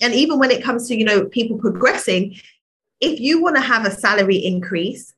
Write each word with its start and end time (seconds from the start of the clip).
and 0.00 0.14
even 0.14 0.38
when 0.38 0.50
it 0.50 0.62
comes 0.62 0.88
to 0.88 0.96
you 0.96 1.04
know 1.04 1.24
people 1.26 1.58
progressing 1.58 2.34
if 3.00 3.20
you 3.20 3.40
want 3.42 3.56
to 3.56 3.62
have 3.62 3.86
a 3.86 3.90
salary 3.90 4.36
increase 4.36 5.14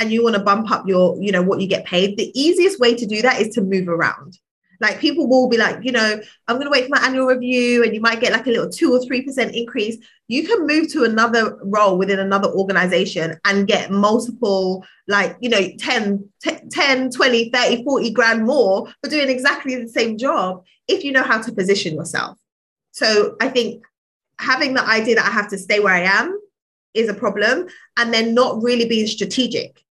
and 0.00 0.12
you 0.12 0.22
want 0.22 0.36
to 0.36 0.42
bump 0.42 0.70
up 0.70 0.86
your 0.86 1.20
you 1.22 1.32
know 1.32 1.42
what 1.42 1.60
you 1.60 1.66
get 1.66 1.84
paid 1.84 2.16
the 2.16 2.32
easiest 2.38 2.78
way 2.80 2.94
to 2.94 3.06
do 3.06 3.22
that 3.22 3.40
is 3.40 3.54
to 3.54 3.60
move 3.60 3.88
around 3.88 4.38
like 4.80 5.00
people 5.00 5.28
will 5.28 5.48
be 5.48 5.56
like, 5.56 5.82
you 5.82 5.92
know, 5.92 6.20
I'm 6.46 6.56
going 6.56 6.66
to 6.66 6.70
wait 6.70 6.84
for 6.84 6.90
my 6.90 7.04
annual 7.04 7.26
review 7.26 7.82
and 7.82 7.94
you 7.94 8.00
might 8.00 8.20
get 8.20 8.32
like 8.32 8.46
a 8.46 8.50
little 8.50 8.68
two 8.68 8.92
or 8.92 9.00
3% 9.00 9.52
increase. 9.52 9.96
You 10.28 10.46
can 10.46 10.66
move 10.66 10.92
to 10.92 11.04
another 11.04 11.58
role 11.62 11.98
within 11.98 12.20
another 12.20 12.48
organization 12.48 13.38
and 13.44 13.66
get 13.66 13.90
multiple, 13.90 14.84
like, 15.08 15.36
you 15.40 15.48
know, 15.48 15.68
10, 15.78 16.28
10, 16.70 17.10
20, 17.10 17.50
30, 17.50 17.84
40 17.84 18.10
grand 18.10 18.44
more 18.44 18.86
for 19.02 19.10
doing 19.10 19.28
exactly 19.28 19.74
the 19.74 19.88
same 19.88 20.16
job 20.16 20.64
if 20.86 21.02
you 21.02 21.12
know 21.12 21.22
how 21.22 21.40
to 21.40 21.52
position 21.52 21.94
yourself. 21.94 22.38
So 22.92 23.36
I 23.40 23.48
think 23.48 23.84
having 24.38 24.74
the 24.74 24.86
idea 24.86 25.16
that 25.16 25.26
I 25.26 25.30
have 25.30 25.48
to 25.48 25.58
stay 25.58 25.80
where 25.80 25.94
I 25.94 26.02
am 26.02 26.38
is 26.94 27.08
a 27.08 27.14
problem 27.14 27.68
and 27.96 28.12
then 28.12 28.34
not 28.34 28.62
really 28.62 28.88
being 28.88 29.06
strategic 29.06 29.84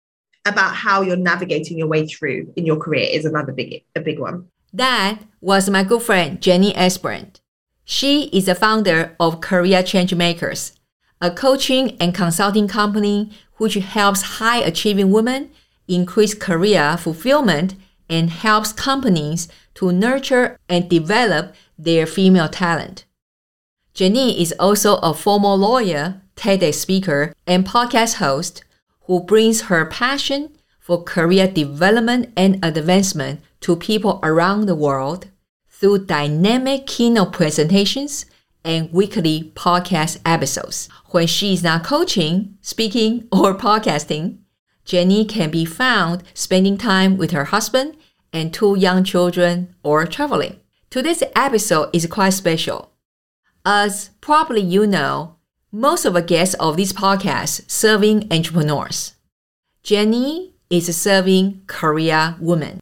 about 0.47 0.75
how 0.75 1.03
you're 1.03 1.17
navigating 1.17 1.79
your 1.79 1.89
way 1.89 2.07
through 2.07 2.53
in 2.57 2.67
your 2.67 2.77
career 2.77 3.07
is 3.11 3.25
another 3.25 3.53
big 3.53 3.83
a 3.97 4.01
big 4.01 4.19
one. 4.19 4.49
That 4.73 5.21
was 5.41 5.71
my 5.71 5.85
good 5.85 6.03
friend 6.03 6.41
Jenny 6.41 6.73
Esbrand. 6.75 7.41
She 7.85 8.25
is 8.25 8.47
the 8.47 8.55
founder 8.55 9.15
of 9.21 9.41
Career 9.41 9.83
Changemakers, 9.83 10.73
a 11.21 11.31
coaching 11.31 11.97
and 12.01 12.15
consulting 12.15 12.67
company 12.67 13.31
which 13.57 13.75
helps 13.75 14.39
high 14.39 14.59
achieving 14.59 15.11
women 15.11 15.51
increase 15.87 16.35
career 16.35 16.97
fulfillment 16.99 17.75
and 18.09 18.31
helps 18.31 18.73
companies 18.73 19.49
to 19.75 19.93
nurture 19.93 20.59
and 20.69 20.89
develop 20.89 21.55
their 21.79 22.07
female 22.07 22.49
talent. 22.49 23.05
Jenny 23.95 24.43
is 24.43 24.53
also 24.59 24.97
a 24.97 25.15
former 25.15 25.55
lawyer, 25.55 26.21
TEDx 26.35 26.75
speaker, 26.75 27.33
and 27.47 27.65
podcast 27.65 28.15
host 28.15 28.65
who 29.03 29.21
brings 29.21 29.63
her 29.63 29.87
passion 29.87 30.51
for 30.81 31.05
career 31.05 31.47
development 31.47 32.33
and 32.37 32.63
advancement 32.65 33.41
to 33.61 33.77
people 33.77 34.19
around 34.25 34.67
the 34.67 34.75
world 34.75 35.29
through 35.69 36.07
dynamic 36.07 36.89
keynote 36.89 37.33
presentations 37.33 38.27
and 38.65 38.93
weekly 38.93 39.53
podcast 39.55 40.19
episodes. 40.27 40.89
When 41.11 41.29
she 41.29 41.53
is 41.53 41.63
not 41.63 41.85
coaching, 41.85 42.59
speaking, 42.63 43.29
or 43.31 43.55
podcasting, 43.55 44.39
Jenny 44.85 45.25
can 45.25 45.53
be 45.53 45.65
found 45.65 46.25
spending 46.35 46.77
time 46.77 47.17
with 47.17 47.31
her 47.31 47.45
husband 47.45 47.97
and 48.33 48.53
two 48.53 48.77
young 48.77 49.05
children 49.05 49.73
or 49.85 50.05
traveling. 50.05 50.59
Today's 50.91 51.23
episode 51.37 51.91
is 51.93 52.07
quite 52.07 52.31
special. 52.31 52.91
As 53.65 54.11
probably 54.21 54.61
you 54.61 54.87
know, 54.87 55.37
most 55.73 56.05
of 56.05 56.15
the 56.15 56.23
guests 56.23 56.55
of 56.57 56.77
this 56.77 56.93
podcast 56.93 57.71
serving 57.71 58.29
entrepreneurs. 58.31 59.15
Jenny 59.83 60.55
is 60.71 60.89
a 60.89 60.93
serving 60.93 61.63
career 61.67 62.37
woman. 62.41 62.81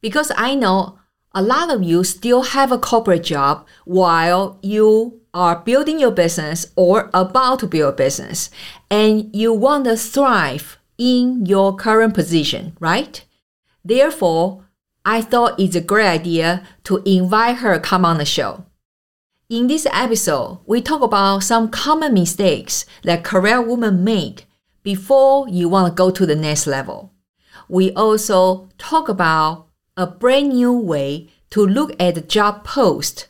because 0.00 0.30
I 0.36 0.54
know 0.54 0.98
a 1.32 1.40
lot 1.42 1.72
of 1.72 1.82
you 1.82 2.04
still 2.04 2.42
have 2.42 2.70
a 2.70 2.78
corporate 2.78 3.24
job 3.24 3.66
while 3.86 4.58
you 4.62 5.20
are 5.32 5.56
building 5.64 5.98
your 5.98 6.10
business 6.10 6.66
or 6.76 7.10
about 7.14 7.60
to 7.60 7.66
build 7.66 7.94
a 7.94 7.96
business 7.96 8.50
and 8.90 9.34
you 9.34 9.52
want 9.52 9.86
to 9.86 9.96
thrive 9.96 10.78
in 10.98 11.46
your 11.46 11.74
current 11.74 12.12
position, 12.14 12.76
right? 12.80 13.24
Therefore, 13.82 14.66
I 15.06 15.22
thought 15.22 15.58
it's 15.58 15.74
a 15.74 15.80
great 15.80 16.06
idea 16.06 16.62
to 16.84 17.02
invite 17.06 17.56
her 17.56 17.78
come 17.80 18.04
on 18.04 18.18
the 18.18 18.26
show. 18.26 18.66
In 19.50 19.66
this 19.66 19.86
episode, 19.92 20.60
we 20.64 20.80
talk 20.80 21.02
about 21.02 21.42
some 21.42 21.68
common 21.68 22.14
mistakes 22.14 22.86
that 23.02 23.24
career 23.24 23.60
women 23.60 24.02
make 24.02 24.46
before 24.82 25.46
you 25.50 25.68
want 25.68 25.86
to 25.86 25.94
go 25.94 26.10
to 26.10 26.24
the 26.24 26.34
next 26.34 26.66
level. 26.66 27.12
We 27.68 27.92
also 27.92 28.70
talk 28.78 29.10
about 29.10 29.66
a 29.98 30.06
brand 30.06 30.54
new 30.54 30.72
way 30.72 31.28
to 31.50 31.60
look 31.60 31.94
at 32.00 32.14
the 32.14 32.22
job 32.22 32.64
post 32.64 33.28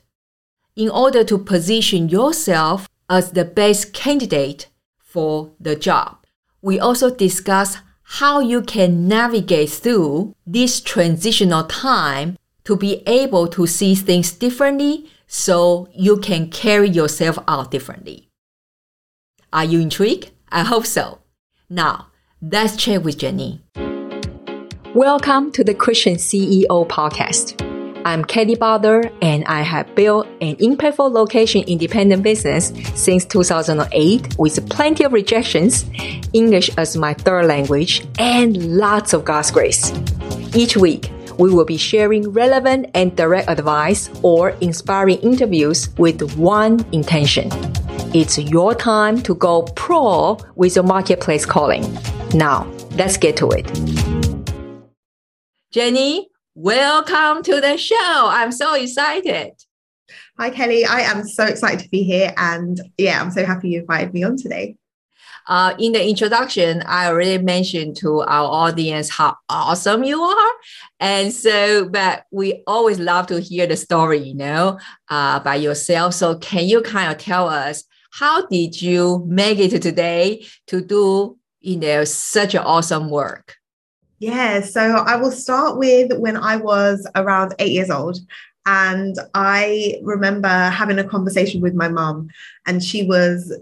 in 0.77 0.89
order 0.89 1.25
to 1.25 1.37
position 1.37 2.09
yourself 2.09 2.89
as 3.11 3.33
the 3.33 3.45
best 3.45 3.93
candidate 3.93 4.69
for 4.99 5.51
the 5.59 5.75
job. 5.75 6.19
We 6.63 6.79
also 6.79 7.13
discuss 7.13 7.79
how 8.05 8.39
you 8.39 8.63
can 8.63 9.09
navigate 9.09 9.71
through 9.71 10.37
this 10.47 10.81
transitional 10.81 11.65
time 11.65 12.39
to 12.63 12.77
be 12.77 13.03
able 13.05 13.49
to 13.49 13.67
see 13.67 13.97
things 13.97 14.31
differently 14.31 15.11
so 15.35 15.89
you 15.93 16.17
can 16.17 16.49
carry 16.49 16.89
yourself 16.89 17.37
out 17.49 17.73
differently. 17.73 18.29
Are 19.53 19.65
you 19.65 19.81
intrigued? 19.81 20.31
I 20.53 20.63
hope 20.63 20.87
so. 20.87 21.19
Now, 21.69 22.07
let's 22.41 22.77
check 22.77 23.03
with 23.03 23.19
Jenny. 23.19 23.61
Welcome 24.95 25.51
to 25.51 25.65
the 25.65 25.75
Christian 25.75 26.15
CEO 26.15 26.87
podcast. 26.87 27.61
I'm 28.05 28.25
Katie 28.25 28.55
Butler 28.55 29.11
and 29.21 29.45
I 29.47 29.63
have 29.63 29.93
built 29.97 30.29
an 30.41 30.55
impactful 30.57 31.11
location 31.11 31.65
independent 31.67 32.23
business 32.23 32.73
since 32.95 33.25
2008 33.25 34.39
with 34.39 34.71
plenty 34.71 35.03
of 35.03 35.13
rejections, 35.13 35.85
English 36.33 36.71
as 36.79 36.97
my 36.97 37.13
third 37.13 37.47
language, 37.47 38.07
and 38.21 38.79
lots 38.79 39.13
of 39.13 39.25
God's 39.25 39.51
grace. 39.51 39.93
Each 40.55 40.77
week, 40.77 41.11
we 41.39 41.53
will 41.53 41.65
be 41.65 41.77
sharing 41.77 42.31
relevant 42.31 42.91
and 42.95 43.17
direct 43.17 43.49
advice 43.49 44.11
or 44.23 44.51
inspiring 44.61 45.19
interviews 45.19 45.89
with 45.99 46.37
one 46.37 46.85
intention. 46.93 47.49
It's 48.15 48.39
your 48.39 48.75
time 48.75 49.21
to 49.23 49.35
go 49.35 49.63
pro 49.75 50.39
with 50.55 50.77
your 50.77 50.85
marketplace 50.85 51.45
calling. 51.45 51.83
Now, 52.33 52.67
let's 52.93 53.17
get 53.17 53.37
to 53.39 53.51
it. 53.51 53.67
Jenny, 55.73 56.29
welcome 56.55 57.43
to 57.43 57.61
the 57.61 57.77
show. 57.77 57.97
I'm 58.31 58.53
so 58.53 58.75
excited. 58.75 59.53
Hi, 60.39 60.51
Kelly. 60.51 60.85
I 60.85 61.01
am 61.01 61.27
so 61.27 61.45
excited 61.45 61.81
to 61.81 61.89
be 61.89 62.03
here. 62.03 62.33
And 62.37 62.81
yeah, 62.99 63.21
I'm 63.21 63.31
so 63.31 63.45
happy 63.45 63.71
you 63.71 63.81
invited 63.81 64.15
me 64.15 64.23
on 64.23 64.37
today. 64.37 64.77
Uh, 65.47 65.75
in 65.79 65.93
the 65.93 66.09
introduction, 66.09 66.83
I 66.87 67.09
already 67.09 67.43
mentioned 67.43 67.97
to 67.99 68.21
our 68.23 68.49
audience 68.49 69.11
how 69.11 69.37
awesome 69.49 70.05
you 70.05 70.23
are. 70.23 70.53
And 71.01 71.33
so, 71.33 71.89
but 71.89 72.25
we 72.31 72.63
always 72.67 72.99
love 72.99 73.27
to 73.27 73.41
hear 73.41 73.67
the 73.67 73.77
story, 73.77 74.19
you 74.19 74.35
know, 74.35 74.79
uh, 75.11 75.41
by 75.41 75.57
yourself. 75.57 76.15
So, 76.15 76.37
can 76.37 76.65
you 76.65 76.81
kind 76.83 77.13
of 77.13 77.19
tell 77.19 77.49
us 77.49 77.85
how 78.11 78.47
did 78.47 78.81
you 78.81 79.25
make 79.27 79.59
it 79.59 79.71
to 79.71 79.79
today 79.79 80.47
to 80.69 80.81
do, 80.81 81.37
you 81.61 81.77
know, 81.77 82.05
such 82.05 82.55
an 82.55 82.63
awesome 82.63 83.11
work? 83.11 83.57
Yeah, 84.21 84.61
so 84.61 84.81
I 84.81 85.17
will 85.17 85.33
start 85.33 85.77
with 85.77 86.17
when 86.19 86.37
I 86.37 86.57
was 86.57 87.07
around 87.15 87.55
eight 87.59 87.73
years 87.73 87.91
old. 87.91 88.19
And 88.67 89.17
I 89.35 89.97
remember 90.03 90.49
having 90.49 90.99
a 90.99 91.05
conversation 91.05 91.61
with 91.61 91.75
my 91.75 91.89
mum, 91.89 92.29
and 92.67 92.83
she 92.83 93.05
was 93.05 93.53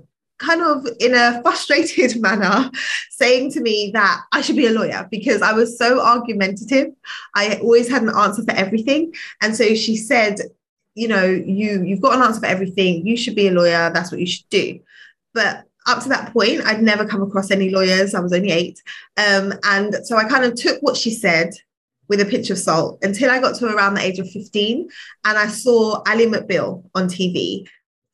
kind 0.42 0.62
of 0.62 0.86
in 1.00 1.14
a 1.14 1.40
frustrated 1.42 2.20
manner 2.20 2.70
saying 3.10 3.52
to 3.52 3.60
me 3.60 3.90
that 3.94 4.22
I 4.32 4.40
should 4.40 4.56
be 4.56 4.66
a 4.66 4.72
lawyer 4.72 5.08
because 5.10 5.42
I 5.42 5.52
was 5.52 5.78
so 5.78 6.00
argumentative. 6.00 6.88
I 7.34 7.56
always 7.62 7.88
had 7.88 8.02
an 8.02 8.10
answer 8.10 8.42
for 8.42 8.52
everything. 8.52 9.14
And 9.40 9.56
so 9.56 9.74
she 9.74 9.96
said, 9.96 10.36
you 10.94 11.08
know, 11.08 11.24
you 11.24 11.82
you've 11.82 12.02
got 12.02 12.16
an 12.16 12.22
answer 12.22 12.40
for 12.40 12.46
everything. 12.46 13.06
You 13.06 13.16
should 13.16 13.34
be 13.34 13.48
a 13.48 13.52
lawyer. 13.52 13.90
That's 13.92 14.10
what 14.10 14.20
you 14.20 14.26
should 14.26 14.48
do. 14.50 14.80
But 15.32 15.64
up 15.86 16.02
to 16.02 16.08
that 16.10 16.32
point, 16.32 16.62
I'd 16.64 16.82
never 16.82 17.06
come 17.06 17.22
across 17.22 17.50
any 17.50 17.70
lawyers. 17.70 18.14
I 18.14 18.20
was 18.20 18.32
only 18.32 18.50
eight. 18.50 18.82
Um, 19.16 19.54
and 19.64 19.96
so 20.04 20.16
I 20.16 20.28
kind 20.28 20.44
of 20.44 20.54
took 20.54 20.80
what 20.82 20.96
she 20.96 21.10
said 21.10 21.54
with 22.08 22.20
a 22.20 22.24
pinch 22.26 22.50
of 22.50 22.58
salt 22.58 22.98
until 23.02 23.30
I 23.30 23.40
got 23.40 23.56
to 23.56 23.74
around 23.74 23.94
the 23.94 24.02
age 24.02 24.18
of 24.18 24.30
15. 24.30 24.88
And 25.24 25.38
I 25.38 25.46
saw 25.46 26.02
Ally 26.06 26.26
McBeal 26.26 26.84
on 26.94 27.08
TV 27.08 27.66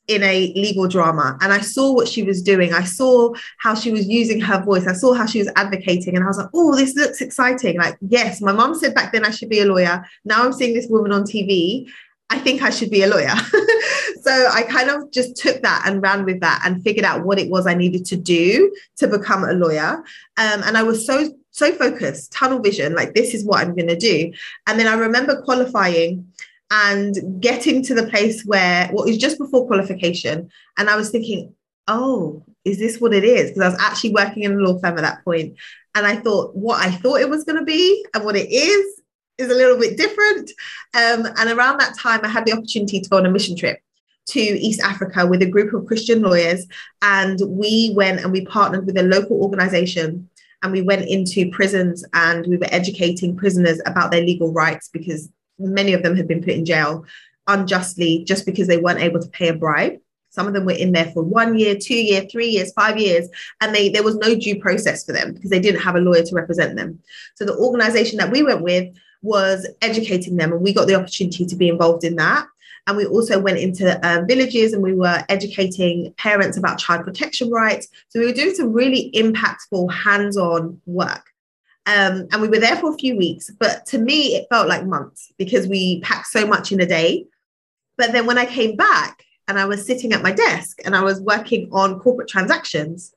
in 0.09 0.23
a 0.23 0.53
legal 0.55 0.89
drama 0.89 1.39
and 1.41 1.53
I 1.53 1.61
saw 1.61 1.93
what 1.93 2.09
she 2.09 2.23
was 2.23 2.43
doing. 2.43 2.73
I 2.73 2.83
saw 2.83 3.33
how 3.59 3.75
she 3.75 3.93
was 3.93 4.09
using 4.09 4.41
her 4.41 4.63
voice. 4.63 4.87
I 4.87 4.95
saw 4.95 5.13
how 5.13 5.27
she 5.27 5.39
was 5.39 5.51
advocating 5.55 6.17
and 6.17 6.25
I 6.25 6.27
was 6.27 6.39
like, 6.39 6.49
oh, 6.55 6.75
this 6.75 6.97
looks 6.97 7.21
exciting. 7.21 7.77
Like, 7.77 7.97
yes, 8.01 8.41
my 8.41 8.53
mom 8.53 8.75
said 8.75 8.95
back 8.95 9.13
then 9.13 9.25
I 9.25 9.31
should 9.31 9.51
be 9.51 9.61
a 9.61 9.67
lawyer. 9.67 10.05
Now 10.25 10.45
I'm 10.45 10.53
seeing 10.53 10.75
this 10.75 10.87
woman 10.89 11.13
on 11.13 11.25
TV 11.25 11.89
I 12.31 12.39
think 12.39 12.63
I 12.63 12.71
should 12.71 12.91
be 12.91 13.03
a 13.03 13.07
lawyer. 13.07 13.29
so 14.23 14.49
I 14.53 14.67
kind 14.69 14.91
of 14.91 15.11
just 15.11 15.37
took 15.37 15.63
that 15.63 15.85
and 15.87 16.03
ran 16.03 16.25
with 16.25 16.41
that 16.41 16.61
and 16.65 16.83
figured 16.83 17.07
out 17.07 17.25
what 17.25 17.39
it 17.39 17.49
was 17.49 17.67
I 17.67 17.75
needed 17.75 18.05
to 18.07 18.17
do 18.17 18.75
to 18.97 19.09
become 19.09 19.45
a 19.45 19.53
lawyer. 19.53 19.97
Um, 20.37 20.63
and 20.65 20.77
I 20.77 20.83
was 20.83 21.07
so, 21.07 21.31
so 21.53 21.73
focused, 21.73 22.33
tunnel 22.33 22.61
vision, 22.61 22.95
like 22.95 23.15
this 23.15 23.33
is 23.33 23.45
what 23.45 23.61
I'm 23.61 23.75
going 23.75 23.89
to 23.89 23.97
do. 23.97 24.33
And 24.67 24.79
then 24.79 24.87
I 24.87 24.95
remember 24.95 25.41
qualifying 25.41 26.31
and 26.71 27.41
getting 27.41 27.83
to 27.85 27.95
the 27.95 28.07
place 28.07 28.45
where, 28.45 28.91
well, 28.93 29.05
it 29.05 29.11
was 29.11 29.19
just 29.19 29.39
before 29.39 29.67
qualification. 29.67 30.51
And 30.77 30.91
I 30.91 30.97
was 30.97 31.11
thinking, 31.11 31.55
oh, 31.87 32.45
is 32.65 32.79
this 32.79 33.01
what 33.01 33.15
it 33.15 33.25
is? 33.25 33.51
Because 33.51 33.63
I 33.63 33.69
was 33.71 33.81
actually 33.81 34.13
working 34.13 34.43
in 34.43 34.53
a 34.53 34.57
law 34.57 34.79
firm 34.79 34.99
at 34.99 35.03
that. 35.03 35.23
And 35.27 36.07
I 36.07 36.17
thought 36.17 36.55
what 36.55 36.85
I 36.85 36.91
thought 36.91 37.21
it 37.21 37.31
was 37.31 37.45
going 37.45 37.59
to 37.59 37.65
be 37.65 38.05
and 38.15 38.25
what 38.25 38.37
it 38.37 38.51
is 38.51 39.01
is 39.39 39.51
a 39.51 39.55
little 39.55 39.79
bit 39.79 39.97
different. 39.97 40.51
Um, 40.95 41.27
and 41.39 41.51
around 41.51 41.79
that 41.79 41.97
time, 41.97 42.21
I 42.23 42.29
had 42.29 42.45
the 42.45 42.53
opportunity 42.53 43.01
to 43.01 43.09
go 43.09 43.17
on 43.17 43.27
a 43.27 43.31
mission 43.31 43.57
trip 43.57 43.81
to 44.29 44.41
East 44.41 44.81
Africa 44.83 45.27
with 45.27 45.41
a 45.43 45.47
group 45.47 45.73
of 45.73 45.87
Christian 45.87 46.23
lawyers. 46.23 46.67
And 47.03 47.41
we 47.47 47.93
went 47.97 48.21
and 48.21 48.33
we 48.33 48.45
partnered 48.45 48.85
with 48.85 48.99
a 48.99 49.03
local 49.03 49.43
organization 49.43 50.29
and 50.63 50.73
we 50.73 50.83
went 50.83 51.09
into 51.09 51.51
prisons 51.51 52.05
and 52.13 52.47
we 52.47 52.57
were 52.57 52.67
educating 52.71 53.37
prisoners 53.37 53.81
about 53.87 54.11
their 54.11 54.23
legal 54.23 54.53
rights 54.53 54.91
because 54.93 55.31
many 55.59 55.93
of 55.93 56.03
them 56.03 56.17
had 56.17 56.29
been 56.29 56.41
put 56.41 56.55
in 56.55 56.65
jail 56.65 57.05
unjustly 57.47 58.25
just 58.25 58.47
because 58.47 58.69
they 58.69 58.77
weren't 58.77 59.01
able 59.01 59.21
to 59.21 59.29
pay 59.29 59.49
a 59.49 59.55
bribe. 59.55 59.99
Some 60.31 60.47
of 60.47 60.53
them 60.53 60.67
were 60.67 60.73
in 60.73 60.93
there 60.93 61.11
for 61.13 61.23
one 61.23 61.59
year, 61.59 61.75
two 61.75 61.95
year, 61.95 62.27
three 62.31 62.49
years, 62.49 62.73
five 62.73 62.99
years, 62.99 63.29
and 63.61 63.75
they 63.75 63.89
there 63.89 64.03
was 64.03 64.17
no 64.17 64.35
due 64.35 64.61
process 64.61 65.05
for 65.05 65.13
them 65.13 65.33
because 65.33 65.51
they 65.51 65.61
didn't 65.61 65.81
have 65.81 65.97
a 65.97 66.01
lawyer 66.01 66.23
to 66.23 66.35
represent 66.35 66.77
them. 66.77 67.01
So 67.35 67.45
the 67.45 67.57
organization 67.57 68.19
that 68.19 68.31
we 68.31 68.43
went 68.43 68.63
with 68.63 68.95
was 69.23 69.67
educating 69.81 70.37
them, 70.37 70.53
and 70.53 70.61
we 70.61 70.73
got 70.73 70.87
the 70.87 70.95
opportunity 70.95 71.47
to 71.47 71.57
be 71.57 71.69
involved 71.69 72.05
in 72.05 72.17
that. 72.17 72.47
And 72.87 72.97
we 72.97 73.05
also 73.05 73.39
went 73.39 73.59
into 73.59 73.99
um, 74.09 74.27
villages 74.27 74.73
and 74.73 74.83
we 74.83 74.95
were 74.95 75.23
educating 75.29 76.13
parents 76.17 76.57
about 76.57 76.79
child 76.79 77.05
protection 77.05 77.51
rights. 77.51 77.89
So 78.09 78.19
we 78.19 78.27
were 78.27 78.33
doing 78.33 78.55
some 78.55 78.73
really 78.73 79.11
impactful 79.15 79.93
hands-on 79.93 80.81
work. 80.87 81.28
Um, 81.89 82.29
and 82.31 82.41
we 82.41 82.49
were 82.49 82.61
there 82.61 82.77
for 82.77 82.93
a 82.93 82.99
few 82.99 83.17
weeks, 83.17 83.51
but 83.59 83.85
to 83.87 83.99
me, 83.99 84.37
it 84.37 84.47
felt 84.51 84.69
like 84.69 84.87
months 84.87 85.33
because 85.39 85.67
we 85.67 86.01
packed 86.03 86.29
so 86.29 86.47
much 86.47 86.71
in 86.71 86.81
a 86.81 86.87
day. 86.87 87.27
But 87.97 88.13
then 88.13 88.27
when 88.27 88.39
I 88.39 88.47
came 88.47 88.77
back, 88.77 89.25
and 89.49 89.59
I 89.59 89.65
was 89.65 89.85
sitting 89.85 90.13
at 90.13 90.23
my 90.23 90.31
desk 90.31 90.79
and 90.85 90.95
I 90.95 91.03
was 91.03 91.21
working 91.21 91.69
on 91.73 91.99
corporate 92.01 92.29
transactions, 92.29 93.15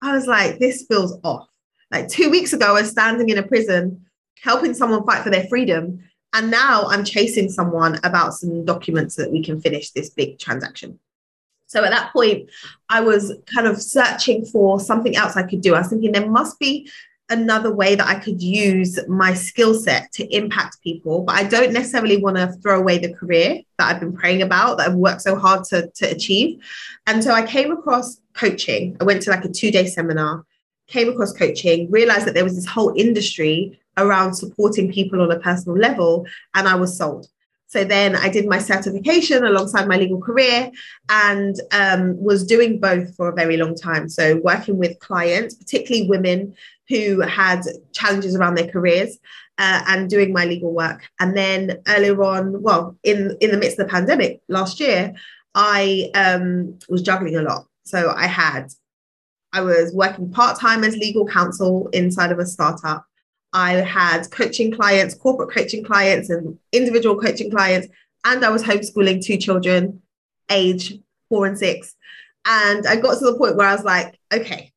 I 0.00 0.14
was 0.14 0.26
like, 0.26 0.58
this 0.58 0.86
feels 0.88 1.18
off. 1.24 1.48
Like 1.90 2.08
two 2.08 2.30
weeks 2.30 2.52
ago, 2.52 2.68
I 2.68 2.80
was 2.80 2.90
standing 2.90 3.28
in 3.28 3.38
a 3.38 3.42
prison 3.42 4.06
helping 4.40 4.72
someone 4.72 5.04
fight 5.04 5.24
for 5.24 5.30
their 5.30 5.46
freedom. 5.48 6.00
And 6.32 6.50
now 6.50 6.84
I'm 6.86 7.04
chasing 7.04 7.50
someone 7.50 7.98
about 8.04 8.34
some 8.34 8.64
documents 8.64 9.16
so 9.16 9.22
that 9.22 9.32
we 9.32 9.42
can 9.42 9.60
finish 9.60 9.90
this 9.90 10.10
big 10.10 10.38
transaction. 10.38 10.98
So 11.66 11.82
at 11.82 11.90
that 11.90 12.12
point, 12.12 12.50
I 12.88 13.00
was 13.00 13.32
kind 13.52 13.66
of 13.66 13.82
searching 13.82 14.44
for 14.44 14.78
something 14.78 15.16
else 15.16 15.36
I 15.36 15.42
could 15.42 15.60
do. 15.60 15.74
I 15.74 15.80
was 15.80 15.88
thinking 15.88 16.12
there 16.12 16.30
must 16.30 16.58
be 16.60 16.88
another 17.30 17.74
way 17.74 17.94
that 17.94 18.06
I 18.06 18.16
could 18.16 18.42
use 18.42 18.98
my 19.08 19.32
skill 19.32 19.74
set 19.74 20.12
to 20.12 20.26
impact 20.34 20.82
people, 20.82 21.22
but 21.22 21.36
I 21.36 21.44
don't 21.44 21.72
necessarily 21.72 22.18
want 22.18 22.36
to 22.36 22.52
throw 22.62 22.78
away 22.78 22.98
the 22.98 23.14
career 23.14 23.62
that 23.78 23.94
I've 23.94 24.00
been 24.00 24.12
praying 24.12 24.42
about, 24.42 24.78
that 24.78 24.88
I've 24.88 24.96
worked 24.96 25.22
so 25.22 25.36
hard 25.36 25.64
to, 25.64 25.90
to 25.90 26.10
achieve. 26.10 26.62
And 27.06 27.24
so 27.24 27.32
I 27.32 27.46
came 27.46 27.72
across 27.72 28.20
coaching. 28.34 28.96
I 29.00 29.04
went 29.04 29.22
to 29.22 29.30
like 29.30 29.44
a 29.44 29.48
two 29.48 29.70
day 29.70 29.86
seminar, 29.86 30.44
came 30.86 31.08
across 31.08 31.32
coaching, 31.32 31.90
realized 31.90 32.26
that 32.26 32.34
there 32.34 32.44
was 32.44 32.56
this 32.56 32.66
whole 32.66 32.92
industry 32.96 33.78
around 33.96 34.34
supporting 34.34 34.92
people 34.92 35.22
on 35.22 35.30
a 35.30 35.38
personal 35.38 35.78
level, 35.78 36.26
and 36.54 36.68
I 36.68 36.74
was 36.74 36.96
sold. 36.96 37.28
So 37.66 37.82
then 37.82 38.14
I 38.14 38.28
did 38.28 38.46
my 38.46 38.58
certification 38.58 39.44
alongside 39.44 39.88
my 39.88 39.96
legal 39.96 40.20
career 40.20 40.70
and 41.08 41.56
um, 41.72 42.22
was 42.22 42.46
doing 42.46 42.78
both 42.78 43.16
for 43.16 43.28
a 43.28 43.34
very 43.34 43.56
long 43.56 43.74
time. 43.74 44.08
So 44.08 44.36
working 44.44 44.78
with 44.78 45.00
clients, 45.00 45.56
particularly 45.56 46.08
women 46.08 46.54
who 46.88 47.20
had 47.20 47.62
challenges 47.92 48.36
around 48.36 48.56
their 48.56 48.70
careers 48.70 49.18
uh, 49.58 49.82
and 49.88 50.10
doing 50.10 50.32
my 50.32 50.44
legal 50.44 50.72
work. 50.72 51.02
And 51.20 51.36
then 51.36 51.82
earlier 51.88 52.22
on, 52.22 52.62
well, 52.62 52.96
in, 53.02 53.36
in 53.40 53.50
the 53.50 53.56
midst 53.56 53.78
of 53.78 53.86
the 53.86 53.92
pandemic 53.92 54.40
last 54.48 54.80
year, 54.80 55.14
I 55.54 56.10
um, 56.14 56.78
was 56.88 57.02
juggling 57.02 57.36
a 57.36 57.42
lot. 57.42 57.66
So 57.84 58.12
I 58.16 58.26
had, 58.26 58.68
I 59.52 59.60
was 59.60 59.92
working 59.94 60.30
part 60.30 60.58
time 60.58 60.84
as 60.84 60.96
legal 60.96 61.26
counsel 61.26 61.88
inside 61.92 62.32
of 62.32 62.38
a 62.38 62.46
startup. 62.46 63.04
I 63.52 63.74
had 63.74 64.30
coaching 64.30 64.72
clients, 64.72 65.14
corporate 65.14 65.52
coaching 65.52 65.84
clients, 65.84 66.28
and 66.28 66.58
individual 66.72 67.20
coaching 67.20 67.50
clients. 67.50 67.86
And 68.24 68.44
I 68.44 68.48
was 68.48 68.64
homeschooling 68.64 69.24
two 69.24 69.36
children, 69.36 70.02
age 70.50 70.98
four 71.28 71.46
and 71.46 71.58
six. 71.58 71.94
And 72.46 72.86
I 72.86 72.96
got 72.96 73.18
to 73.18 73.24
the 73.24 73.38
point 73.38 73.56
where 73.56 73.68
I 73.68 73.74
was 73.74 73.84
like, 73.84 74.18
okay, 74.32 74.72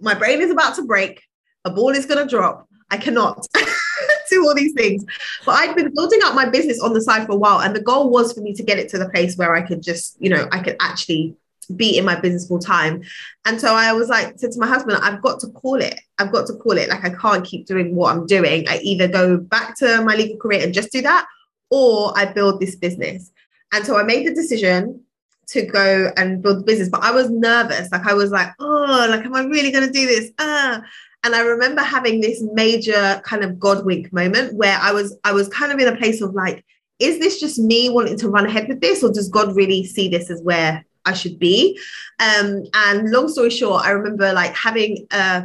my 0.00 0.14
brain 0.14 0.40
is 0.40 0.50
about 0.50 0.74
to 0.76 0.84
break. 0.84 1.22
A 1.68 1.74
ball 1.74 1.90
is 1.90 2.06
going 2.06 2.22
to 2.22 2.28
drop. 2.28 2.66
I 2.90 2.96
cannot 2.96 3.46
do 4.30 4.46
all 4.46 4.54
these 4.54 4.72
things. 4.72 5.04
But 5.44 5.52
I'd 5.56 5.76
been 5.76 5.92
building 5.94 6.20
up 6.24 6.34
my 6.34 6.48
business 6.48 6.80
on 6.80 6.94
the 6.94 7.00
side 7.02 7.26
for 7.26 7.32
a 7.32 7.36
while. 7.36 7.60
And 7.60 7.76
the 7.76 7.82
goal 7.82 8.10
was 8.10 8.32
for 8.32 8.40
me 8.40 8.54
to 8.54 8.62
get 8.62 8.78
it 8.78 8.88
to 8.90 8.98
the 8.98 9.10
place 9.10 9.36
where 9.36 9.54
I 9.54 9.60
could 9.60 9.82
just, 9.82 10.16
you 10.18 10.30
know, 10.30 10.48
I 10.50 10.60
could 10.60 10.76
actually 10.80 11.36
be 11.76 11.98
in 11.98 12.04
my 12.06 12.18
business 12.18 12.48
full 12.48 12.58
time. 12.58 13.02
And 13.44 13.60
so 13.60 13.74
I 13.74 13.92
was 13.92 14.08
like, 14.08 14.38
said 14.38 14.52
to 14.52 14.60
my 14.60 14.66
husband, 14.66 14.98
I've 15.02 15.20
got 15.20 15.40
to 15.40 15.48
call 15.48 15.74
it. 15.74 16.00
I've 16.18 16.32
got 16.32 16.46
to 16.46 16.54
call 16.54 16.78
it. 16.78 16.88
Like 16.88 17.04
I 17.04 17.10
can't 17.10 17.44
keep 17.44 17.66
doing 17.66 17.94
what 17.94 18.14
I'm 18.14 18.26
doing. 18.26 18.66
I 18.68 18.78
either 18.78 19.08
go 19.08 19.36
back 19.36 19.76
to 19.78 20.02
my 20.02 20.14
legal 20.14 20.38
career 20.38 20.64
and 20.64 20.72
just 20.72 20.90
do 20.90 21.02
that, 21.02 21.26
or 21.70 22.16
I 22.16 22.24
build 22.24 22.60
this 22.60 22.76
business. 22.76 23.30
And 23.72 23.84
so 23.84 23.98
I 23.98 24.02
made 24.02 24.26
the 24.26 24.34
decision 24.34 25.02
to 25.48 25.62
go 25.66 26.10
and 26.16 26.42
build 26.42 26.60
the 26.60 26.64
business, 26.64 26.88
but 26.88 27.02
I 27.02 27.10
was 27.10 27.30
nervous. 27.30 27.90
Like 27.92 28.06
I 28.06 28.14
was 28.14 28.30
like, 28.30 28.48
oh, 28.58 29.06
like, 29.10 29.24
am 29.24 29.34
I 29.34 29.42
really 29.42 29.70
going 29.70 29.86
to 29.86 29.92
do 29.92 30.06
this? 30.06 30.30
Ah. 30.38 30.82
And 31.24 31.34
I 31.34 31.40
remember 31.40 31.82
having 31.82 32.20
this 32.20 32.42
major 32.52 33.20
kind 33.24 33.42
of 33.42 33.58
God 33.58 33.84
wink 33.84 34.12
moment 34.12 34.54
where 34.54 34.78
I 34.80 34.92
was, 34.92 35.18
I 35.24 35.32
was 35.32 35.48
kind 35.48 35.72
of 35.72 35.78
in 35.78 35.88
a 35.88 35.96
place 35.96 36.20
of 36.20 36.34
like, 36.34 36.64
is 36.98 37.18
this 37.18 37.40
just 37.40 37.58
me 37.58 37.90
wanting 37.90 38.18
to 38.18 38.28
run 38.28 38.46
ahead 38.46 38.68
with 38.68 38.80
this, 38.80 39.02
or 39.02 39.12
does 39.12 39.28
God 39.28 39.54
really 39.54 39.84
see 39.84 40.08
this 40.08 40.30
as 40.30 40.40
where 40.42 40.84
I 41.08 41.14
should 41.14 41.38
be. 41.38 41.78
Um, 42.20 42.64
and 42.74 43.10
long 43.10 43.28
story 43.28 43.50
short, 43.50 43.84
I 43.84 43.90
remember 43.90 44.32
like 44.32 44.54
having 44.54 45.06
a, 45.10 45.44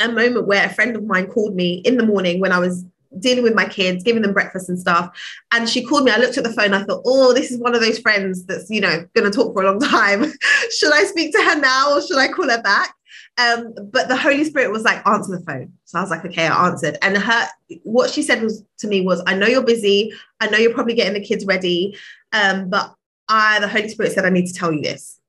a 0.00 0.08
moment 0.08 0.46
where 0.46 0.64
a 0.64 0.72
friend 0.72 0.96
of 0.96 1.04
mine 1.04 1.26
called 1.26 1.54
me 1.54 1.82
in 1.84 1.96
the 1.96 2.06
morning 2.06 2.40
when 2.40 2.52
I 2.52 2.58
was 2.58 2.84
dealing 3.20 3.42
with 3.42 3.54
my 3.54 3.66
kids, 3.66 4.04
giving 4.04 4.22
them 4.22 4.32
breakfast 4.32 4.68
and 4.68 4.78
stuff. 4.78 5.16
And 5.52 5.68
she 5.68 5.84
called 5.84 6.04
me. 6.04 6.12
I 6.12 6.18
looked 6.18 6.38
at 6.38 6.44
the 6.44 6.52
phone. 6.52 6.72
I 6.72 6.84
thought, 6.84 7.02
oh, 7.04 7.32
this 7.32 7.50
is 7.50 7.58
one 7.58 7.74
of 7.74 7.80
those 7.80 7.98
friends 7.98 8.44
that's, 8.46 8.70
you 8.70 8.80
know, 8.80 9.06
going 9.14 9.30
to 9.30 9.36
talk 9.36 9.52
for 9.52 9.62
a 9.62 9.66
long 9.66 9.80
time. 9.88 10.24
should 10.70 10.92
I 10.92 11.04
speak 11.04 11.32
to 11.34 11.42
her 11.42 11.60
now 11.60 11.94
or 11.94 12.02
should 12.02 12.18
I 12.18 12.28
call 12.28 12.48
her 12.48 12.62
back? 12.62 12.94
Um, 13.38 13.72
but 13.92 14.08
the 14.08 14.16
Holy 14.16 14.44
Spirit 14.44 14.72
was 14.72 14.82
like, 14.82 15.06
answer 15.06 15.30
the 15.30 15.44
phone. 15.44 15.72
So 15.84 15.98
I 15.98 16.02
was 16.02 16.10
like, 16.10 16.24
okay, 16.24 16.48
I 16.48 16.66
answered. 16.66 16.98
And 17.02 17.16
her, 17.16 17.46
what 17.84 18.10
she 18.10 18.22
said 18.22 18.42
was 18.42 18.64
to 18.78 18.88
me 18.88 19.00
was, 19.02 19.22
I 19.28 19.34
know 19.34 19.46
you're 19.46 19.62
busy. 19.62 20.12
I 20.40 20.48
know 20.48 20.58
you're 20.58 20.74
probably 20.74 20.94
getting 20.94 21.14
the 21.14 21.26
kids 21.26 21.46
ready. 21.46 21.96
Um, 22.32 22.68
but 22.68 22.92
I, 23.28 23.60
the 23.60 23.68
Holy 23.68 23.88
Spirit 23.88 24.12
said, 24.12 24.24
I 24.24 24.30
need 24.30 24.46
to 24.46 24.52
tell 24.52 24.72
you 24.72 24.82
this. 24.82 25.20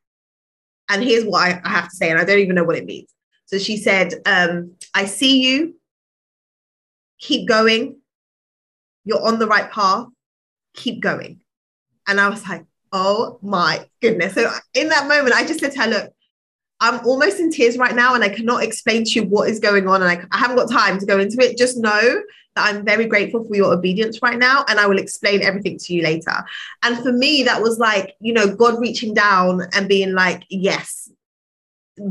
And 0.90 1.04
here's 1.04 1.24
what 1.24 1.44
I, 1.44 1.62
I 1.64 1.70
have 1.70 1.88
to 1.88 1.96
say, 1.96 2.10
and 2.10 2.20
I 2.20 2.26
don't 2.26 2.40
even 2.40 2.56
know 2.56 2.64
what 2.64 2.78
it 2.78 2.86
means. 2.86 3.14
So 3.46 3.60
she 3.60 3.78
said, 3.78 4.16
um, 4.26 4.72
I 4.96 5.06
see 5.06 5.42
you. 5.48 5.76
Keep 7.20 7.48
going. 7.48 7.98
You're 9.06 9.24
on 9.24 9.38
the 9.38 9.48
right 9.48 9.70
path. 9.72 10.08
Keep 10.74 11.02
going. 11.02 11.42
And 12.08 12.20
I 12.20 12.28
was 12.30 12.48
like, 12.48 12.66
oh 12.92 13.38
my 13.44 13.86
goodness. 14.02 14.34
So 14.34 14.50
in 14.74 14.90
that 14.90 15.08
moment, 15.08 15.36
I 15.36 15.46
just 15.46 15.60
said 15.60 15.74
to 15.74 15.82
her, 15.82 15.90
look, 15.90 16.14
I'm 16.82 17.06
almost 17.06 17.40
in 17.40 17.52
tears 17.52 17.78
right 17.78 17.96
now 17.96 18.16
and 18.16 18.24
I 18.24 18.30
cannot 18.30 18.64
explain 18.64 19.04
to 19.04 19.12
you 19.12 19.24
what 19.24 19.50
is 19.50 19.60
going 19.60 19.88
on. 19.88 20.02
And 20.02 20.10
I, 20.10 20.26
I 20.32 20.38
haven't 20.38 20.56
got 20.56 20.72
time 20.72 20.98
to 21.00 21.06
go 21.06 21.20
into 21.20 21.38
it. 21.40 21.58
Just 21.58 21.78
know 21.78 22.22
that 22.56 22.66
I'm 22.66 22.86
very 22.86 23.06
grateful 23.06 23.44
for 23.44 23.56
your 23.56 23.74
obedience 23.74 24.22
right 24.22 24.38
now. 24.38 24.64
And 24.68 24.80
I 24.80 24.88
will 24.88 24.98
explain 24.98 25.42
everything 25.42 25.78
to 25.78 25.94
you 25.94 26.04
later. 26.04 26.44
And 26.84 26.98
for 27.00 27.12
me, 27.12 27.44
that 27.44 27.62
was 27.62 27.80
like, 27.80 28.16
you 28.20 28.34
know, 28.34 28.56
God 28.56 28.80
reaching 28.80 29.14
down 29.14 29.62
and 29.74 29.90
being 29.90 30.14
like, 30.14 30.44
yes, 30.50 31.10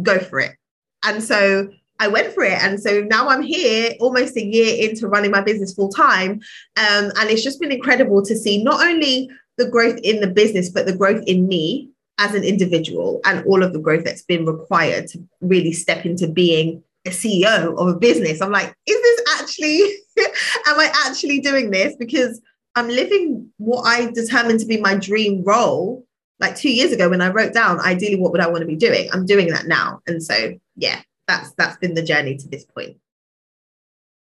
go 0.03 0.19
for 0.19 0.41
it. 0.41 0.57
And 1.05 1.23
so 1.23 1.71
I 2.01 2.09
went 2.09 2.33
for 2.33 2.45
it. 2.45 2.63
And 2.63 2.79
so 2.79 3.01
now 3.01 3.29
I'm 3.29 3.43
here 3.43 3.93
almost 4.01 4.37
a 4.37 4.45
year 4.45 4.89
into 4.89 5.09
running 5.09 5.31
my 5.31 5.41
business 5.41 5.75
full 5.75 5.89
time. 5.89 6.41
Um, 6.77 7.11
and 7.17 7.31
it's 7.31 7.43
just 7.43 7.61
been 7.61 7.73
incredible 7.73 8.23
to 8.25 8.37
see 8.37 8.63
not 8.63 8.85
only 8.85 9.31
the 9.57 9.69
growth 9.69 9.99
in 10.03 10.21
the 10.21 10.29
business, 10.29 10.69
but 10.69 10.87
the 10.87 10.97
growth 10.97 11.25
in 11.27 11.49
me 11.49 11.91
as 12.19 12.35
an 12.35 12.45
individual 12.45 13.21
and 13.25 13.45
all 13.47 13.63
of 13.63 13.73
the 13.73 13.79
growth 13.79 14.05
that's 14.05 14.23
been 14.23 14.45
required 14.45 15.07
to 15.09 15.25
really 15.41 15.73
step 15.73 16.05
into 16.05 16.29
being 16.29 16.83
a 17.07 17.11
CEO 17.11 17.79
of 17.79 17.89
a 17.89 17.99
business. 17.99 18.43
I'm 18.43 18.51
like, 18.51 18.75
is 18.87 19.03
this 19.03 19.41
actually, 19.41 19.81
am 20.67 20.79
I 20.79 20.93
actually 21.07 21.41
doing 21.41 21.71
this? 21.71 21.95
Because 21.97 22.41
I'm 22.75 22.89
living 22.89 23.51
what 23.59 23.83
I 23.83 24.11
determined 24.11 24.61
to 24.61 24.67
be 24.67 24.81
my 24.81 24.97
dream 24.97 25.43
role. 25.45 26.05
Like 26.41 26.57
two 26.57 26.71
years 26.71 26.93
ago, 26.93 27.09
when 27.09 27.21
I 27.21 27.31
wrote 27.31 27.53
down 27.53 27.81
ideally 27.81 28.17
what 28.17 28.31
would 28.31 28.41
I 28.41 28.49
want 28.49 28.61
to 28.61 28.67
be 28.67 28.77
doing, 28.77 29.09
I'm 29.13 29.27
doing 29.27 29.49
that 29.49 29.67
now. 29.67 30.01
And 30.07 30.23
so, 30.23 30.55
yeah, 30.77 31.01
that's 31.27 31.51
that's 31.53 31.77
been 31.79 31.95
the 31.95 32.03
journey 32.03 32.37
to 32.37 32.49
this 32.49 32.65
point. 32.65 32.97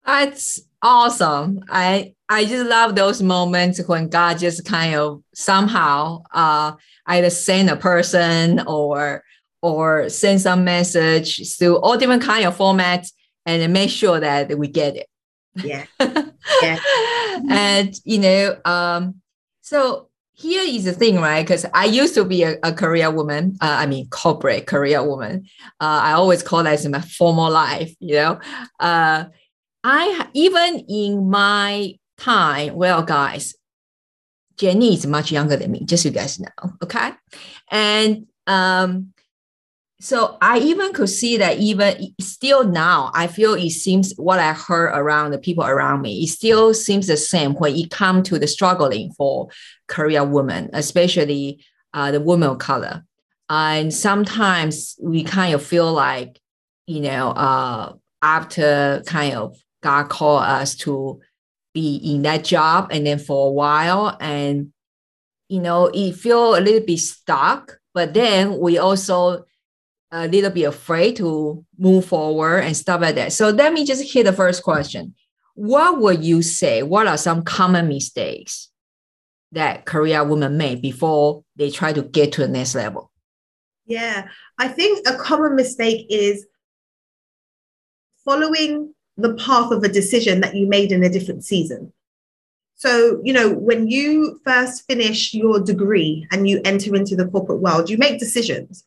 That's 0.07 0.61
awesome. 0.81 1.63
I 1.69 2.15
I 2.29 2.45
just 2.45 2.65
love 2.65 2.95
those 2.95 3.21
moments 3.21 3.85
when 3.87 4.07
God 4.07 4.39
just 4.39 4.65
kind 4.65 4.95
of 4.95 5.21
somehow 5.33 6.23
uh, 6.31 6.73
either 7.05 7.29
send 7.29 7.69
a 7.69 7.75
person 7.75 8.63
or 8.65 9.23
or 9.61 10.09
send 10.09 10.41
some 10.41 10.63
message 10.63 11.57
through 11.57 11.77
all 11.79 11.97
different 11.97 12.23
kind 12.23 12.45
of 12.45 12.57
formats 12.57 13.11
and 13.45 13.71
make 13.73 13.89
sure 13.89 14.19
that 14.19 14.57
we 14.57 14.67
get 14.67 14.95
it. 14.95 15.07
Yeah. 15.55 15.85
yeah. 16.61 16.79
and 17.49 17.93
you 18.05 18.19
know, 18.19 18.57
um, 18.63 19.15
so 19.61 20.07
here 20.33 20.63
is 20.63 20.85
the 20.85 20.93
thing, 20.93 21.17
right? 21.17 21.41
Because 21.45 21.65
I 21.73 21.85
used 21.85 22.13
to 22.13 22.23
be 22.23 22.43
a, 22.43 22.57
a 22.63 22.71
career 22.71 23.11
woman. 23.11 23.57
Uh, 23.59 23.75
I 23.79 23.87
mean, 23.87 24.07
corporate 24.09 24.67
career 24.67 25.03
woman. 25.03 25.47
Uh, 25.81 25.99
I 26.03 26.11
always 26.13 26.43
call 26.43 26.63
that 26.63 26.73
as 26.73 26.87
my 26.87 27.01
formal 27.01 27.51
life. 27.51 27.93
You 27.99 28.15
know, 28.15 28.39
uh, 28.79 29.25
I 29.89 30.27
even 30.33 30.83
in 30.89 31.29
my 31.29 31.97
time, 32.17 32.75
well, 32.75 33.03
guys, 33.03 33.55
Jenny 34.57 34.93
is 34.93 35.07
much 35.07 35.31
younger 35.31 35.55
than 35.55 35.71
me, 35.71 35.85
just 35.85 36.03
so 36.03 36.09
you 36.09 36.15
guys 36.15 36.41
know. 36.41 36.73
Okay. 36.83 37.11
And 37.71 38.27
um, 38.47 39.13
so 40.01 40.37
I 40.41 40.59
even 40.59 40.91
could 40.91 41.07
see 41.07 41.37
that 41.37 41.59
even 41.59 42.13
still 42.19 42.65
now, 42.65 43.11
I 43.15 43.27
feel 43.27 43.53
it 43.53 43.69
seems 43.69 44.13
what 44.17 44.39
I 44.39 44.51
heard 44.51 44.91
around 44.93 45.31
the 45.31 45.37
people 45.37 45.63
around 45.63 46.01
me, 46.01 46.21
it 46.23 46.27
still 46.27 46.73
seems 46.73 47.07
the 47.07 47.15
same 47.15 47.53
when 47.53 47.73
it 47.73 47.89
comes 47.89 48.27
to 48.27 48.37
the 48.37 48.47
struggling 48.47 49.13
for 49.13 49.47
career 49.87 50.25
women, 50.25 50.69
especially 50.73 51.63
uh, 51.93 52.11
the 52.11 52.19
women 52.19 52.49
of 52.49 52.57
color. 52.57 53.05
and 53.49 53.93
sometimes 53.93 54.97
we 55.01 55.23
kind 55.23 55.55
of 55.55 55.63
feel 55.63 55.93
like, 55.93 56.41
you 56.87 56.99
know, 56.99 57.29
uh, 57.29 57.93
after 58.21 59.01
kind 59.05 59.33
of 59.35 59.55
God 59.81 60.09
called 60.09 60.43
us 60.43 60.75
to 60.77 61.19
be 61.73 61.97
in 61.97 62.23
that 62.23 62.43
job 62.43 62.89
and 62.91 63.05
then 63.05 63.19
for 63.19 63.49
a 63.49 63.51
while 63.51 64.17
and 64.19 64.71
you 65.47 65.59
know 65.59 65.91
it 65.93 66.15
feel 66.15 66.55
a 66.55 66.59
little 66.59 66.85
bit 66.85 66.97
stuck 66.97 67.77
but 67.93 68.13
then 68.13 68.57
we 68.59 68.77
also 68.77 69.45
a 70.11 70.27
little 70.27 70.49
bit 70.49 70.63
afraid 70.63 71.15
to 71.17 71.65
move 71.77 72.05
forward 72.05 72.59
and 72.59 72.75
stuff 72.75 73.01
like 73.01 73.15
that. 73.15 73.33
So 73.33 73.49
let 73.49 73.73
me 73.73 73.85
just 73.85 74.13
hit 74.13 74.25
the 74.25 74.33
first 74.33 74.63
question. 74.63 75.15
What 75.55 75.99
would 75.99 76.23
you 76.23 76.41
say? 76.41 76.83
What 76.83 77.07
are 77.07 77.17
some 77.17 77.43
common 77.43 77.87
mistakes 77.87 78.69
that 79.51 79.85
career 79.85 80.23
women 80.23 80.57
make 80.57 80.81
before 80.81 81.43
they 81.55 81.71
try 81.71 81.93
to 81.93 82.03
get 82.03 82.33
to 82.33 82.41
the 82.41 82.47
next 82.47 82.75
level? 82.75 83.11
Yeah, 83.85 84.27
I 84.57 84.67
think 84.67 85.07
a 85.07 85.15
common 85.15 85.55
mistake 85.55 86.05
is 86.09 86.45
following 88.23 88.93
the 89.17 89.33
path 89.35 89.71
of 89.71 89.83
a 89.83 89.89
decision 89.89 90.41
that 90.41 90.55
you 90.55 90.67
made 90.67 90.91
in 90.91 91.03
a 91.03 91.09
different 91.09 91.43
season. 91.43 91.91
So, 92.75 93.19
you 93.23 93.33
know, 93.33 93.51
when 93.51 93.87
you 93.87 94.39
first 94.45 94.85
finish 94.85 95.33
your 95.33 95.59
degree 95.59 96.27
and 96.31 96.47
you 96.47 96.61
enter 96.63 96.95
into 96.95 97.15
the 97.15 97.27
corporate 97.27 97.59
world, 97.59 97.89
you 97.89 97.97
make 97.97 98.19
decisions 98.19 98.83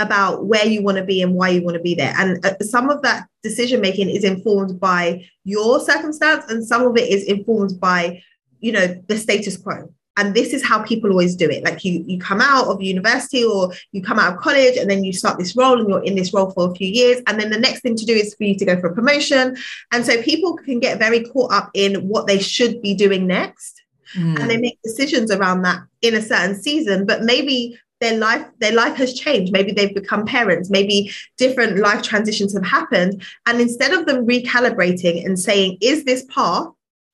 about 0.00 0.46
where 0.46 0.66
you 0.66 0.82
want 0.82 0.98
to 0.98 1.04
be 1.04 1.22
and 1.22 1.34
why 1.34 1.50
you 1.50 1.62
want 1.62 1.76
to 1.76 1.82
be 1.82 1.94
there. 1.94 2.12
And 2.18 2.44
uh, 2.44 2.58
some 2.60 2.90
of 2.90 3.02
that 3.02 3.28
decision 3.44 3.80
making 3.80 4.10
is 4.10 4.24
informed 4.24 4.80
by 4.80 5.24
your 5.44 5.78
circumstance, 5.78 6.50
and 6.50 6.66
some 6.66 6.82
of 6.84 6.96
it 6.96 7.08
is 7.08 7.24
informed 7.24 7.78
by, 7.78 8.20
you 8.58 8.72
know, 8.72 9.00
the 9.06 9.16
status 9.16 9.56
quo. 9.56 9.94
And 10.16 10.34
this 10.34 10.52
is 10.52 10.62
how 10.62 10.82
people 10.82 11.10
always 11.10 11.34
do 11.34 11.48
it. 11.48 11.64
Like 11.64 11.84
you, 11.84 12.04
you 12.06 12.18
come 12.18 12.40
out 12.40 12.66
of 12.66 12.82
university 12.82 13.44
or 13.44 13.72
you 13.92 14.02
come 14.02 14.18
out 14.18 14.34
of 14.34 14.40
college 14.40 14.76
and 14.76 14.90
then 14.90 15.04
you 15.04 15.12
start 15.12 15.38
this 15.38 15.56
role 15.56 15.80
and 15.80 15.88
you're 15.88 16.04
in 16.04 16.14
this 16.14 16.34
role 16.34 16.50
for 16.50 16.70
a 16.70 16.74
few 16.74 16.88
years. 16.88 17.22
And 17.26 17.40
then 17.40 17.50
the 17.50 17.58
next 17.58 17.80
thing 17.80 17.96
to 17.96 18.04
do 18.04 18.12
is 18.12 18.34
for 18.34 18.44
you 18.44 18.56
to 18.56 18.64
go 18.64 18.78
for 18.78 18.88
a 18.88 18.94
promotion. 18.94 19.56
And 19.90 20.04
so 20.04 20.22
people 20.22 20.56
can 20.56 20.80
get 20.80 20.98
very 20.98 21.24
caught 21.24 21.52
up 21.52 21.70
in 21.72 22.08
what 22.08 22.26
they 22.26 22.38
should 22.38 22.82
be 22.82 22.94
doing 22.94 23.26
next. 23.26 23.82
Mm. 24.14 24.38
And 24.38 24.50
they 24.50 24.58
make 24.58 24.78
decisions 24.82 25.30
around 25.30 25.62
that 25.62 25.80
in 26.02 26.14
a 26.14 26.22
certain 26.22 26.60
season, 26.60 27.06
but 27.06 27.22
maybe 27.22 27.78
their 28.02 28.18
life 28.18 28.44
their 28.58 28.72
life 28.72 28.96
has 28.96 29.14
changed 29.14 29.52
maybe 29.52 29.70
they've 29.70 29.94
become 29.94 30.26
parents 30.26 30.68
maybe 30.68 31.12
different 31.38 31.78
life 31.78 32.02
transitions 32.02 32.52
have 32.52 32.66
happened 32.66 33.22
and 33.46 33.60
instead 33.60 33.92
of 33.92 34.06
them 34.06 34.26
recalibrating 34.26 35.24
and 35.24 35.38
saying 35.38 35.78
is 35.80 36.02
this 36.02 36.24
path 36.24 36.66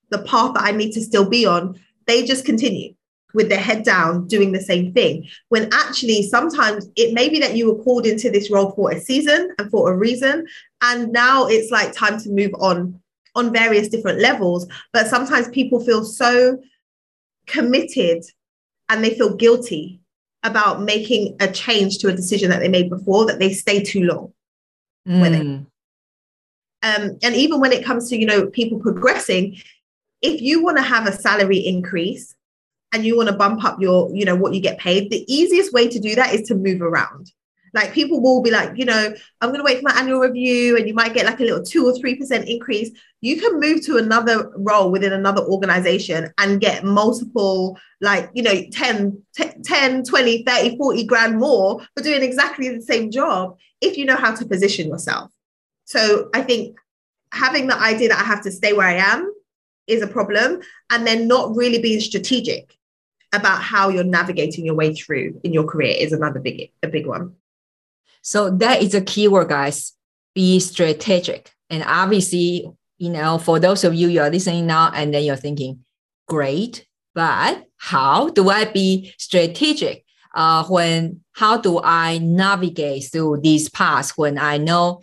the 0.08 0.22
path 0.22 0.54
that 0.54 0.64
i 0.64 0.72
need 0.72 0.90
to 0.90 1.02
still 1.02 1.28
be 1.28 1.44
on 1.44 1.78
they 2.08 2.24
just 2.24 2.44
continue 2.44 2.92
with 3.34 3.48
their 3.48 3.60
head 3.60 3.84
down 3.84 4.26
doing 4.26 4.52
the 4.52 4.60
same 4.60 4.92
thing 4.92 5.28
when 5.50 5.68
actually 5.72 6.22
sometimes 6.22 6.88
it 6.96 7.14
may 7.14 7.28
be 7.28 7.38
that 7.38 7.54
you 7.54 7.70
were 7.70 7.82
called 7.84 8.06
into 8.06 8.30
this 8.30 8.50
role 8.50 8.72
for 8.72 8.90
a 8.90 9.00
season 9.00 9.54
and 9.58 9.70
for 9.70 9.92
a 9.92 9.96
reason 9.96 10.46
and 10.82 11.12
now 11.12 11.46
it's 11.46 11.70
like 11.70 11.92
time 11.92 12.18
to 12.18 12.30
move 12.30 12.52
on 12.54 12.98
on 13.34 13.52
various 13.52 13.88
different 13.88 14.18
levels 14.18 14.66
but 14.92 15.06
sometimes 15.06 15.46
people 15.50 15.78
feel 15.78 16.04
so 16.04 16.58
committed 17.46 18.24
and 18.88 19.04
they 19.04 19.14
feel 19.14 19.36
guilty 19.36 20.00
about 20.42 20.82
making 20.82 21.36
a 21.40 21.50
change 21.50 21.98
to 21.98 22.08
a 22.08 22.12
decision 22.12 22.50
that 22.50 22.60
they 22.60 22.68
made 22.68 22.88
before 22.88 23.26
that 23.26 23.38
they 23.38 23.52
stay 23.52 23.82
too 23.82 24.02
long 24.04 24.32
mm. 25.06 25.20
with 25.20 25.34
it. 25.34 25.46
Um, 26.80 27.18
and 27.22 27.34
even 27.34 27.60
when 27.60 27.72
it 27.72 27.84
comes 27.84 28.08
to 28.08 28.16
you 28.16 28.26
know 28.26 28.46
people 28.46 28.78
progressing, 28.78 29.58
if 30.22 30.40
you 30.40 30.62
want 30.62 30.76
to 30.76 30.82
have 30.82 31.06
a 31.06 31.12
salary 31.12 31.58
increase 31.58 32.34
and 32.92 33.04
you 33.04 33.16
want 33.16 33.28
to 33.28 33.36
bump 33.36 33.64
up 33.64 33.80
your 33.80 34.14
you 34.14 34.24
know 34.24 34.36
what 34.36 34.54
you 34.54 34.60
get 34.60 34.78
paid, 34.78 35.10
the 35.10 35.24
easiest 35.32 35.72
way 35.72 35.88
to 35.88 35.98
do 35.98 36.14
that 36.14 36.34
is 36.34 36.48
to 36.48 36.54
move 36.54 36.82
around. 36.82 37.32
Like 37.74 37.92
people 37.92 38.20
will 38.20 38.42
be 38.42 38.50
like, 38.50 38.76
you 38.76 38.84
know, 38.84 39.14
I'm 39.40 39.50
going 39.50 39.60
to 39.60 39.64
wait 39.64 39.78
for 39.78 39.92
my 39.92 39.98
annual 39.98 40.20
review 40.20 40.76
and 40.76 40.88
you 40.88 40.94
might 40.94 41.14
get 41.14 41.26
like 41.26 41.40
a 41.40 41.44
little 41.44 41.62
two 41.62 41.86
or 41.86 41.92
3% 41.92 42.46
increase. 42.46 42.90
You 43.20 43.40
can 43.40 43.60
move 43.60 43.84
to 43.86 43.96
another 43.96 44.50
role 44.56 44.90
within 44.90 45.12
another 45.12 45.42
organization 45.42 46.32
and 46.38 46.60
get 46.60 46.84
multiple, 46.84 47.78
like, 48.00 48.30
you 48.34 48.42
know, 48.42 48.62
10, 48.72 49.22
10, 49.64 50.04
20, 50.04 50.44
30, 50.44 50.76
40 50.76 51.04
grand 51.04 51.38
more 51.38 51.80
for 51.96 52.02
doing 52.02 52.22
exactly 52.22 52.68
the 52.74 52.82
same 52.82 53.10
job 53.10 53.56
if 53.80 53.96
you 53.96 54.04
know 54.04 54.16
how 54.16 54.34
to 54.34 54.46
position 54.46 54.88
yourself. 54.88 55.30
So 55.84 56.30
I 56.34 56.42
think 56.42 56.78
having 57.32 57.66
the 57.66 57.78
idea 57.78 58.08
that 58.08 58.20
I 58.20 58.24
have 58.24 58.42
to 58.42 58.50
stay 58.50 58.72
where 58.72 58.86
I 58.86 58.94
am 58.94 59.32
is 59.88 60.02
a 60.02 60.06
problem 60.06 60.60
and 60.90 61.06
then 61.06 61.26
not 61.26 61.54
really 61.56 61.80
being 61.80 62.00
strategic 62.00 62.76
about 63.32 63.62
how 63.62 63.88
you're 63.88 64.04
navigating 64.04 64.64
your 64.64 64.74
way 64.74 64.94
through 64.94 65.38
in 65.44 65.52
your 65.52 65.64
career 65.64 65.94
is 65.98 66.12
another 66.12 66.40
big 66.40 66.70
a 66.82 66.88
big 66.88 67.06
one 67.06 67.34
so 68.22 68.50
that 68.50 68.82
is 68.82 68.94
a 68.94 69.00
keyword, 69.00 69.48
guys. 69.48 69.94
Be 70.34 70.60
strategic. 70.60 71.52
And 71.70 71.82
obviously, 71.86 72.70
you 72.98 73.10
know, 73.10 73.38
for 73.38 73.58
those 73.58 73.84
of 73.84 73.94
you 73.94 74.08
you 74.08 74.20
are 74.20 74.30
listening 74.30 74.66
now 74.66 74.90
and 74.94 75.14
then 75.14 75.24
you're 75.24 75.36
thinking, 75.36 75.84
great, 76.26 76.86
but 77.14 77.64
how 77.76 78.28
do 78.28 78.50
I 78.50 78.66
be 78.66 79.14
strategic? 79.18 80.04
Uh, 80.34 80.64
when 80.64 81.20
how 81.32 81.56
do 81.56 81.80
I 81.82 82.18
navigate 82.18 83.10
through 83.10 83.40
these 83.42 83.70
paths 83.70 84.16
when 84.16 84.38
I 84.38 84.58
know 84.58 85.00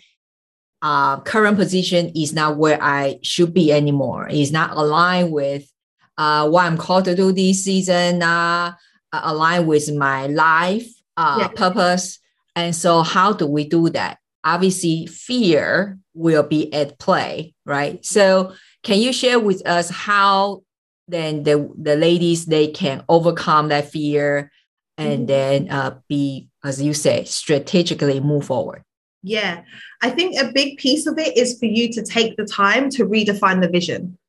uh, 0.85 1.19
current 1.21 1.57
position 1.57 2.11
is 2.15 2.31
not 2.31 2.57
where 2.57 2.77
I 2.79 3.17
should 3.23 3.55
be 3.55 3.71
anymore. 3.71 4.27
It's 4.29 4.51
not 4.51 4.77
aligned 4.77 5.31
with 5.31 5.67
uh, 6.15 6.47
what 6.47 6.63
I'm 6.65 6.77
called 6.77 7.05
to 7.05 7.15
do 7.15 7.31
this 7.31 7.63
season, 7.63 8.21
uh, 8.21 8.73
aligned 9.11 9.67
with 9.67 9.91
my 9.91 10.27
life 10.27 10.87
uh, 11.17 11.37
yeah. 11.39 11.47
purpose. 11.47 12.19
And 12.55 12.75
so, 12.75 13.01
how 13.01 13.33
do 13.33 13.47
we 13.47 13.67
do 13.67 13.89
that? 13.89 14.19
Obviously, 14.43 15.07
fear 15.07 15.97
will 16.13 16.43
be 16.43 16.71
at 16.71 16.99
play, 16.99 17.55
right? 17.65 18.05
So, 18.05 18.53
can 18.83 18.99
you 18.99 19.11
share 19.11 19.39
with 19.39 19.65
us 19.67 19.89
how 19.89 20.61
then 21.07 21.41
the, 21.41 21.67
the 21.75 21.95
ladies 21.95 22.45
they 22.45 22.67
can 22.67 23.03
overcome 23.09 23.69
that 23.69 23.89
fear 23.89 24.51
and 24.99 25.21
mm-hmm. 25.21 25.25
then 25.25 25.71
uh, 25.71 25.97
be, 26.07 26.47
as 26.63 26.79
you 26.79 26.93
say, 26.93 27.23
strategically 27.23 28.19
move 28.19 28.45
forward? 28.45 28.83
Yeah, 29.27 29.63
I 30.03 30.11
think 30.11 30.37
a 30.37 30.51
big 30.53 30.77
piece 30.77 31.07
of 31.07 31.17
it 31.17 31.35
is 31.35 31.57
for 31.57 31.65
you 31.65 31.91
to 31.93 32.03
take 32.03 32.37
the 32.37 32.45
time 32.45 32.91
to 32.91 33.07
redefine 33.07 33.59
the 33.59 33.67
vision. 33.67 34.19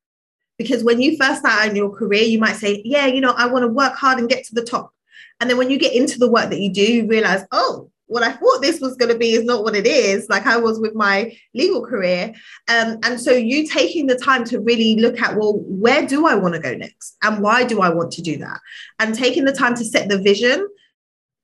Because 0.57 0.83
when 0.83 1.03
you 1.03 1.19
first 1.19 1.41
start 1.41 1.69
in 1.69 1.77
your 1.77 1.91
career, 1.91 2.23
you 2.23 2.39
might 2.39 2.57
say, 2.57 2.81
Yeah, 2.83 3.05
you 3.05 3.21
know, 3.21 3.35
I 3.37 3.47
want 3.47 3.65
to 3.65 3.69
work 3.69 3.95
hard 3.95 4.19
and 4.19 4.29
get 4.29 4.45
to 4.45 4.55
the 4.55 4.65
top. 4.65 4.95
And 5.39 5.51
then 5.51 5.59
when 5.59 5.71
you 5.71 5.79
get 5.79 5.95
into 5.95 6.19
the 6.19 6.31
work 6.31 6.49
that 6.49 6.61
you 6.61 6.73
do, 6.73 6.81
you 6.81 7.07
realize, 7.07 7.45
oh, 7.53 7.91
what 8.07 8.23
I 8.23 8.33
thought 8.33 8.63
this 8.63 8.81
was 8.81 8.97
going 8.97 9.13
to 9.13 9.19
be 9.19 9.33
is 9.33 9.45
not 9.45 9.65
what 9.65 9.77
it 9.77 9.87
is, 9.87 10.31
like 10.31 10.47
I 10.47 10.57
was 10.57 10.79
with 10.81 10.95
my 10.95 11.37
legal 11.53 11.85
career. 11.85 12.33
Um, 12.69 12.99
and 13.03 13.21
so 13.21 13.33
you 13.33 13.67
taking 13.67 14.07
the 14.07 14.17
time 14.17 14.45
to 14.45 14.61
really 14.61 14.97
look 14.97 15.21
at, 15.21 15.37
well, 15.37 15.59
where 15.67 16.07
do 16.07 16.27
I 16.27 16.37
want 16.37 16.55
to 16.55 16.61
go 16.61 16.75
next? 16.75 17.19
And 17.23 17.43
why 17.43 17.65
do 17.65 17.83
I 17.83 17.91
want 17.91 18.13
to 18.13 18.23
do 18.23 18.39
that? 18.39 18.61
And 18.99 19.15
taking 19.15 19.45
the 19.45 19.53
time 19.53 19.75
to 19.75 19.85
set 19.85 20.09
the 20.09 20.23
vision 20.23 20.67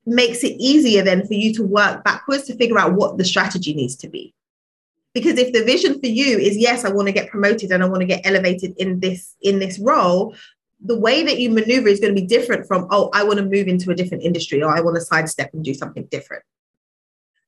makes 0.05 0.43
it 0.43 0.57
easier 0.59 1.03
then 1.03 1.27
for 1.27 1.35
you 1.35 1.55
to 1.55 1.63
work 1.63 2.03
backwards 2.05 2.45
to 2.45 2.57
figure 2.57 2.79
out 2.79 2.95
what 2.95 3.19
the 3.19 3.25
strategy 3.25 3.75
needs 3.75 3.97
to 3.97 4.09
be. 4.09 4.35
Because 5.15 5.39
if 5.39 5.53
the 5.53 5.65
vision 5.65 6.01
for 6.01 6.07
you 6.07 6.39
is 6.39 6.57
yes, 6.57 6.85
I 6.85 6.91
want 6.91 7.07
to 7.09 7.13
get 7.13 7.31
promoted 7.31 7.71
and 7.71 7.83
I 7.83 7.87
want 7.87 8.01
to 8.01 8.07
get 8.07 8.25
elevated 8.25 8.75
in 8.79 9.01
this 9.01 9.37
in 9.43 9.59
this 9.59 9.79
role, 9.79 10.35
the 10.85 10.99
way 10.99 11.23
that 11.23 11.39
you 11.39 11.51
maneuver 11.51 11.89
is 11.89 12.01
going 12.01 12.15
to 12.15 12.21
be 12.21 12.27
different 12.27 12.67
from, 12.67 12.89
oh, 12.91 13.11
I 13.13 13.23
want 13.23 13.39
to 13.39 13.45
move 13.45 13.69
into 13.69 13.91
a 13.91 13.95
different 13.95 14.25
industry 14.25 14.63
or 14.63 14.75
I 14.75 14.81
want 14.81 14.97
to 14.97 15.03
sidestep 15.03 15.51
and 15.53 15.63
do 15.63 15.75
something 15.75 16.05
different. 16.05 16.43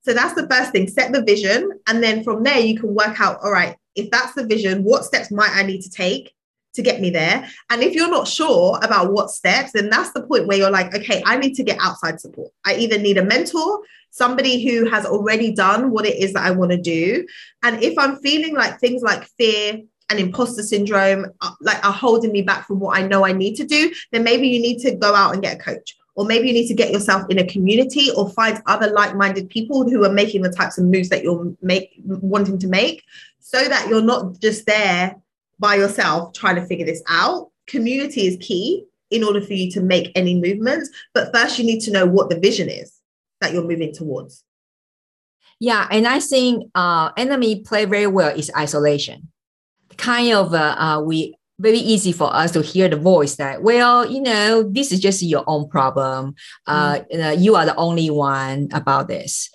So 0.03 0.13
that's 0.13 0.35
the 0.35 0.47
first 0.49 0.73
thing 0.73 0.87
set 0.87 1.13
the 1.13 1.23
vision. 1.23 1.81
And 1.87 2.03
then 2.03 2.23
from 2.23 2.43
there, 2.43 2.61
you 2.61 2.79
can 2.79 2.95
work 2.95 3.21
out, 3.21 3.39
all 3.43 3.51
right, 3.51 3.77
if 3.95 4.11
that's 4.11 4.35
the 4.35 4.47
vision, 4.47 4.85
what 4.85 5.05
steps 5.05 5.31
might 5.31 5.51
I 5.53 5.63
need 5.63 5.81
to 5.83 5.91
take 5.91 6.35
to 6.75 6.83
get 6.83 7.01
me 7.01 7.11
there? 7.11 7.49
And 7.71 7.83
if 7.83 7.95
you're 7.95 8.11
not 8.11 8.29
sure 8.29 8.79
about 8.83 9.13
what 9.13 9.31
steps, 9.31 9.73
then 9.73 9.91
that's 9.91 10.13
the 10.13 10.23
point 10.23 10.47
where 10.47 10.59
you're 10.59 10.71
like, 10.71 10.95
okay, 10.95 11.23
I 11.25 11.37
need 11.37 11.55
to 11.55 11.65
get 11.65 11.79
outside 11.81 12.21
support. 12.21 12.53
I 12.65 12.77
either 12.77 12.99
need 12.99 13.19
a 13.19 13.25
mentor, 13.25 13.81
somebody 14.11 14.65
who 14.65 14.89
has 14.91 15.07
already 15.07 15.53
done 15.53 15.91
what 15.91 16.07
it 16.07 16.19
is 16.19 16.33
that 16.35 16.45
I 16.45 16.51
want 16.53 16.73
to 16.73 16.81
do. 16.81 17.27
And 17.63 17.83
if 17.83 17.99
I'm 17.99 18.17
feeling 18.17 18.55
like 18.55 18.79
things 18.79 19.03
like 19.03 19.25
fear, 19.39 19.83
and 20.11 20.21
imposter 20.21 20.63
syndrome 20.63 21.27
uh, 21.41 21.53
like 21.61 21.85
are 21.85 21.93
holding 21.93 22.33
me 22.33 22.43
back 22.43 22.67
from 22.67 22.79
what 22.81 22.99
I 22.99 23.07
know 23.07 23.25
I 23.25 23.33
need 23.33 23.57
to 23.57 23.65
do, 23.65 23.93
then 24.13 24.25
maybe 24.25 24.49
you 24.49 24.61
need 24.61 24.81
to 24.81 24.95
go 24.95 25.15
out 25.15 25.33
and 25.33 25.43
get 25.43 25.57
a 25.57 25.59
coach. 25.59 25.97
Or 26.17 26.25
maybe 26.25 26.47
you 26.49 26.55
need 26.55 26.69
to 26.69 26.75
get 26.75 26.93
yourself 26.93 27.25
in 27.29 27.39
a 27.39 27.47
community 27.47 28.11
or 28.13 28.31
find 28.31 28.63
other 28.67 28.89
like-minded 28.93 29.49
people 29.49 29.89
who 29.89 30.05
are 30.05 30.13
making 30.13 30.43
the 30.43 30.53
types 30.53 30.79
of 30.79 30.85
moves 30.85 31.09
that 31.09 31.25
you're 31.25 31.53
make 31.61 32.01
wanting 32.05 32.59
to 32.61 32.69
make 32.69 33.03
so 33.41 33.65
that 33.65 33.89
you're 33.89 34.03
not 34.03 34.39
just 34.41 34.65
there 34.67 35.17
by 35.59 35.77
yourself 35.77 36.33
trying 36.35 36.57
to 36.57 36.67
figure 36.67 36.87
this 36.87 37.03
out. 37.09 37.51
Community 37.67 38.27
is 38.27 38.37
key 38.41 38.85
in 39.11 39.25
order 39.25 39.41
for 39.41 39.53
you 39.53 39.71
to 39.73 39.81
make 39.81 40.11
any 40.15 40.35
movements. 40.35 40.91
But 41.13 41.33
first, 41.35 41.59
you 41.59 41.65
need 41.65 41.81
to 41.81 41.91
know 41.91 42.07
what 42.07 42.31
the 42.31 42.39
vision 42.39 42.69
is 42.69 42.93
that 43.41 43.53
you're 43.53 43.67
moving 43.67 43.95
towards. 43.95 44.45
Yeah, 45.61 45.87
and 45.91 46.07
I 46.07 46.21
think 46.21 46.71
uh, 46.75 47.11
enemy 47.17 47.61
play 47.61 47.85
very 47.85 48.07
well 48.07 48.37
is 48.37 48.51
isolation. 48.57 49.31
Kind 49.97 50.33
of 50.33 50.53
uh, 50.53 50.77
uh, 50.79 51.01
we 51.01 51.37
very 51.59 51.79
easy 51.79 52.13
for 52.13 52.35
us 52.35 52.51
to 52.53 52.63
hear 52.63 52.89
the 52.89 52.97
voice 52.97 53.37
that 53.37 53.63
well 53.63 54.11
you 54.11 54.21
know 54.21 54.65
this 54.65 54.91
is 54.91 54.99
just 54.99 55.23
your 55.23 55.45
own 55.47 55.69
problem 55.69 56.35
uh, 56.67 56.99
mm. 57.13 57.41
you 57.41 57.55
are 57.55 57.65
the 57.65 57.77
only 57.77 58.11
one 58.11 58.69
about 58.73 59.07
this 59.07 59.51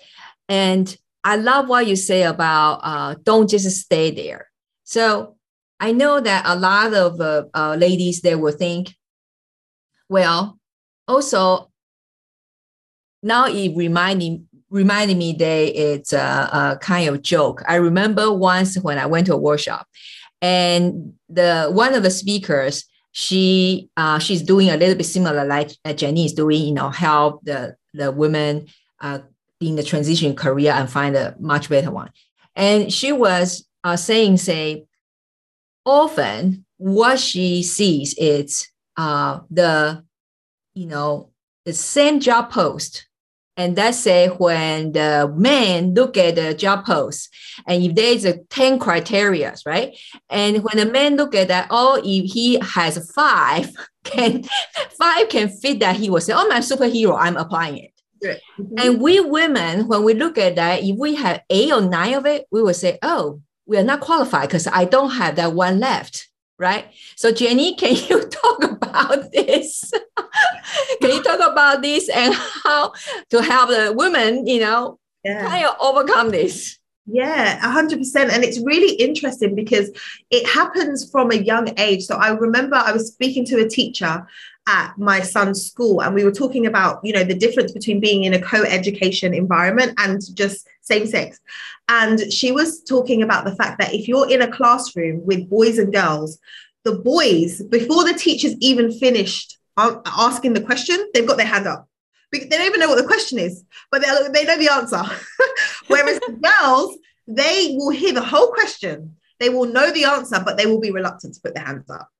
and 0.48 0.96
i 1.24 1.36
love 1.36 1.68
what 1.68 1.86
you 1.86 1.96
say 1.96 2.22
about 2.22 2.80
uh, 2.82 3.14
don't 3.22 3.50
just 3.50 3.70
stay 3.76 4.10
there 4.10 4.48
so 4.84 5.36
i 5.80 5.92
know 5.92 6.20
that 6.20 6.44
a 6.46 6.56
lot 6.56 6.94
of 6.94 7.20
uh, 7.20 7.44
uh, 7.54 7.74
ladies 7.74 8.20
they 8.20 8.34
will 8.34 8.52
think 8.52 8.94
well 10.08 10.58
also 11.08 11.70
now 13.22 13.46
it 13.46 13.76
reminding 13.76 14.46
reminding 14.70 15.18
me 15.18 15.32
that 15.32 15.80
it's 15.80 16.12
a, 16.12 16.18
a 16.52 16.78
kind 16.80 17.08
of 17.08 17.22
joke 17.22 17.62
i 17.66 17.74
remember 17.74 18.32
once 18.32 18.76
when 18.78 18.98
i 18.98 19.06
went 19.06 19.26
to 19.26 19.34
a 19.34 19.38
workshop 19.38 19.86
and 20.42 21.12
the 21.28 21.68
one 21.72 21.94
of 21.94 22.02
the 22.02 22.10
speakers 22.10 22.84
she 23.12 23.88
uh, 23.96 24.18
she's 24.18 24.42
doing 24.42 24.70
a 24.70 24.76
little 24.76 24.94
bit 24.94 25.04
similar 25.04 25.44
like 25.44 25.70
Jenny 25.96 26.26
is 26.26 26.32
doing, 26.32 26.62
you 26.62 26.72
know, 26.72 26.90
help 26.90 27.44
the 27.44 27.76
the 27.92 28.12
women 28.12 28.68
uh, 29.00 29.20
in 29.60 29.76
the 29.76 29.82
transition 29.82 30.34
career 30.36 30.72
and 30.72 30.88
find 30.88 31.16
a 31.16 31.34
much 31.38 31.68
better 31.68 31.90
one. 31.90 32.10
And 32.54 32.92
she 32.92 33.12
was 33.12 33.66
uh, 33.84 33.96
saying, 33.96 34.36
say, 34.36 34.84
often 35.84 36.64
what 36.76 37.18
she 37.18 37.62
sees 37.62 38.14
is 38.18 38.68
uh, 38.96 39.40
the, 39.50 40.04
you 40.74 40.86
know, 40.86 41.30
the 41.64 41.72
same 41.72 42.20
job 42.20 42.50
post 42.50 43.06
and 43.60 43.76
that's 43.76 43.98
say 43.98 44.28
when 44.28 44.92
the 44.92 45.30
men 45.36 45.92
look 45.92 46.16
at 46.16 46.36
the 46.36 46.54
job 46.54 46.86
post, 46.86 47.28
and 47.66 47.82
if 47.82 47.94
there 47.94 48.10
is 48.10 48.24
a 48.24 48.38
10 48.44 48.78
criteria, 48.78 49.54
right? 49.66 49.94
And 50.30 50.64
when 50.64 50.78
the 50.78 50.90
man 50.90 51.16
look 51.16 51.34
at 51.34 51.48
that, 51.48 51.66
oh, 51.68 52.00
if 52.02 52.32
he 52.32 52.58
has 52.60 53.12
five, 53.12 53.70
can 54.04 54.44
five 54.98 55.28
can 55.28 55.50
fit 55.50 55.80
that, 55.80 55.96
he 55.96 56.08
will 56.08 56.22
say, 56.22 56.32
Oh, 56.34 56.48
my 56.48 56.60
superhero, 56.60 57.18
I'm 57.20 57.36
applying 57.36 57.76
it. 57.76 57.90
Mm-hmm. 58.58 58.74
And 58.78 59.00
we 59.00 59.20
women, 59.20 59.88
when 59.88 60.04
we 60.04 60.14
look 60.14 60.38
at 60.38 60.56
that, 60.56 60.82
if 60.82 60.96
we 60.96 61.16
have 61.16 61.42
eight 61.50 61.70
or 61.70 61.82
nine 61.82 62.14
of 62.14 62.24
it, 62.24 62.46
we 62.50 62.62
will 62.62 62.72
say, 62.72 62.98
Oh, 63.02 63.42
we 63.70 63.78
are 63.78 63.84
not 63.84 64.00
qualified 64.00 64.48
because 64.48 64.66
I 64.66 64.84
don't 64.84 65.12
have 65.12 65.36
that 65.36 65.52
one 65.52 65.78
left 65.78 66.26
right? 66.60 66.92
So 67.16 67.32
Jenny, 67.32 67.74
can 67.80 67.96
you 67.96 68.28
talk 68.28 68.62
about 68.62 69.32
this? 69.32 69.90
can 71.00 71.10
you 71.10 71.22
talk 71.22 71.40
about 71.40 71.80
this 71.80 72.08
and 72.10 72.34
how 72.34 72.92
to 73.30 73.42
help 73.42 73.70
the 73.70 73.94
women, 73.96 74.46
you 74.46 74.60
know, 74.60 74.98
yeah. 75.24 75.46
kind 75.46 75.64
of 75.64 75.74
overcome 75.80 76.30
this? 76.30 76.78
Yeah, 77.06 77.58
100%. 77.60 78.16
And 78.30 78.44
it's 78.44 78.60
really 78.60 78.94
interesting 78.94 79.54
because 79.54 79.90
it 80.30 80.46
happens 80.46 81.10
from 81.10 81.32
a 81.32 81.36
young 81.36 81.72
age. 81.78 82.04
So 82.04 82.16
I 82.16 82.30
remember 82.30 82.76
I 82.76 82.92
was 82.92 83.08
speaking 83.08 83.44
to 83.46 83.64
a 83.64 83.68
teacher 83.68 84.26
at 84.66 84.96
my 84.98 85.20
son's 85.20 85.66
school 85.66 86.00
and 86.02 86.14
we 86.14 86.24
were 86.24 86.30
talking 86.32 86.66
about 86.66 87.00
you 87.02 87.12
know 87.12 87.24
the 87.24 87.34
difference 87.34 87.72
between 87.72 87.98
being 87.98 88.24
in 88.24 88.34
a 88.34 88.40
co-education 88.40 89.34
environment 89.34 89.92
and 89.98 90.20
just 90.34 90.68
same 90.82 91.06
sex 91.06 91.40
and 91.88 92.32
she 92.32 92.52
was 92.52 92.82
talking 92.84 93.22
about 93.22 93.44
the 93.44 93.54
fact 93.56 93.80
that 93.80 93.92
if 93.94 94.06
you're 94.06 94.30
in 94.30 94.42
a 94.42 94.52
classroom 94.52 95.24
with 95.24 95.48
boys 95.48 95.78
and 95.78 95.92
girls 95.92 96.38
the 96.84 96.92
boys 96.92 97.62
before 97.64 98.04
the 98.04 98.14
teachers 98.14 98.54
even 98.60 98.92
finished 98.92 99.58
asking 99.76 100.52
the 100.52 100.60
question 100.60 100.96
they've 101.14 101.26
got 101.26 101.38
their 101.38 101.46
hand 101.46 101.66
up 101.66 101.88
they 102.30 102.46
don't 102.46 102.66
even 102.66 102.78
know 102.78 102.88
what 102.88 102.98
the 102.98 103.06
question 103.06 103.38
is 103.38 103.64
but 103.90 104.02
they 104.02 104.44
know 104.44 104.58
the 104.58 104.70
answer 104.70 105.02
whereas 105.88 106.18
the 106.20 106.38
girls 106.42 106.96
they 107.26 107.74
will 107.76 107.90
hear 107.90 108.12
the 108.12 108.20
whole 108.20 108.48
question 108.48 109.14
they 109.38 109.48
will 109.48 109.66
know 109.66 109.90
the 109.92 110.04
answer 110.04 110.40
but 110.44 110.56
they 110.56 110.66
will 110.66 110.80
be 110.80 110.90
reluctant 110.90 111.34
to 111.34 111.40
put 111.40 111.54
their 111.54 111.64
hands 111.64 111.88
up 111.90 112.10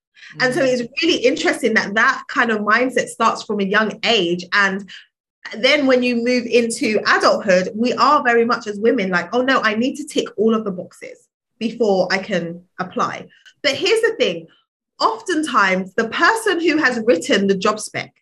and 0.40 0.54
so 0.54 0.60
mm. 0.60 0.68
it's 0.68 1.02
really 1.02 1.24
interesting 1.24 1.74
that 1.74 1.94
that 1.94 2.24
kind 2.28 2.50
of 2.50 2.60
mindset 2.60 3.08
starts 3.08 3.42
from 3.42 3.60
a 3.60 3.64
young 3.64 3.98
age. 4.04 4.44
And 4.52 4.88
then 5.56 5.86
when 5.86 6.02
you 6.02 6.16
move 6.16 6.46
into 6.46 7.00
adulthood, 7.06 7.70
we 7.74 7.92
are 7.94 8.22
very 8.22 8.44
much 8.44 8.66
as 8.66 8.78
women 8.78 9.10
like, 9.10 9.34
oh 9.34 9.42
no, 9.42 9.60
I 9.60 9.74
need 9.74 9.96
to 9.96 10.06
tick 10.06 10.28
all 10.36 10.54
of 10.54 10.64
the 10.64 10.70
boxes 10.70 11.28
before 11.58 12.08
I 12.10 12.18
can 12.18 12.64
apply. 12.78 13.26
But 13.62 13.74
here's 13.74 14.02
the 14.02 14.14
thing 14.16 14.46
oftentimes, 15.00 15.94
the 15.94 16.08
person 16.08 16.60
who 16.60 16.76
has 16.76 17.02
written 17.06 17.46
the 17.46 17.56
job 17.56 17.80
spec 17.80 18.14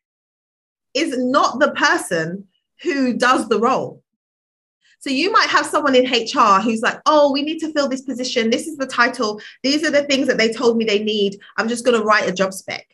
is 0.95 1.19
not 1.19 1.59
the 1.59 1.73
person 1.73 2.47
who 2.83 3.15
does 3.15 3.49
the 3.49 3.61
role. 3.61 4.03
So 5.09 5.15
you 5.15 5.33
might 5.33 5.49
have 5.49 5.65
someone 5.65 5.95
in 5.95 6.05
HR 6.05 6.61
who's 6.61 6.83
like, 6.83 7.01
oh, 7.07 7.33
we 7.33 7.41
need 7.41 7.61
to 7.61 7.73
fill 7.73 7.89
this 7.89 8.03
position. 8.03 8.51
This 8.51 8.67
is 8.67 8.77
the 8.77 8.87
title. 8.87 9.41
These 9.63 9.83
are 9.83 9.91
the 9.91 10.03
things 10.03 10.27
that 10.27 10.37
they 10.37 10.53
told 10.53 10.77
me 10.77 10.85
they 10.85 11.03
need. 11.03 11.41
I'm 11.57 11.67
just 11.67 11.83
going 11.83 11.99
to 11.99 12.05
write 12.05 12.29
a 12.29 12.33
job 12.33 12.53
spec. 12.53 12.87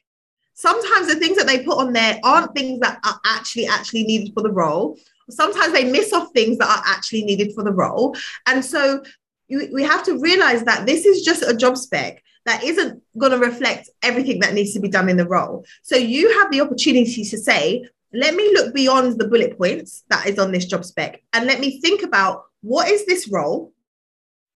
Sometimes 0.53 1.09
the 1.09 1.17
things 1.17 1.37
that 1.37 1.49
they 1.49 1.65
put 1.65 1.77
on 1.77 1.93
there 1.93 2.21
aren't 2.23 2.55
things 2.55 2.79
that 2.79 3.01
are 3.05 3.19
actually 3.27 3.67
actually 3.67 4.05
needed 4.05 4.33
for 4.33 4.45
the 4.45 4.53
role. 4.53 4.97
Sometimes 5.29 5.73
they 5.73 5.91
miss 5.91 6.13
off 6.13 6.33
things 6.33 6.57
that 6.59 6.69
are 6.69 6.85
actually 6.87 7.25
needed 7.25 7.53
for 7.53 7.65
the 7.65 7.73
role. 7.73 8.17
And 8.47 8.65
so 8.65 9.03
you, 9.49 9.69
we 9.73 9.83
have 9.83 10.05
to 10.05 10.17
realize 10.21 10.63
that 10.67 10.87
this 10.87 11.07
is 11.07 11.23
just 11.23 11.43
a 11.43 11.57
job 11.57 11.77
spec 11.77 12.23
that 12.47 12.63
isn't 12.63 13.03
going 13.19 13.33
to 13.33 13.39
reflect 13.39 13.91
everything 14.05 14.39
that 14.39 14.55
needs 14.55 14.73
to 14.75 14.79
be 14.79 14.89
done 14.89 15.09
in 15.09 15.17
the 15.17 15.27
role. 15.27 15.65
So 15.83 15.97
you 15.97 16.39
have 16.39 16.53
the 16.53 16.61
opportunity 16.61 17.25
to 17.25 17.37
say, 17.37 17.89
let 18.15 18.35
me 18.35 18.53
look 18.53 18.73
beyond 18.75 19.19
the 19.19 19.29
bullet 19.29 19.59
points 19.59 20.05
that 20.09 20.27
is 20.27 20.39
on 20.39 20.53
this 20.53 20.67
job 20.67 20.85
spec 20.85 21.21
and 21.33 21.47
let 21.47 21.61
me 21.61 21.81
think 21.81 22.03
about 22.03 22.45
what 22.63 22.89
is 22.89 23.05
this 23.07 23.29
role? 23.29 23.73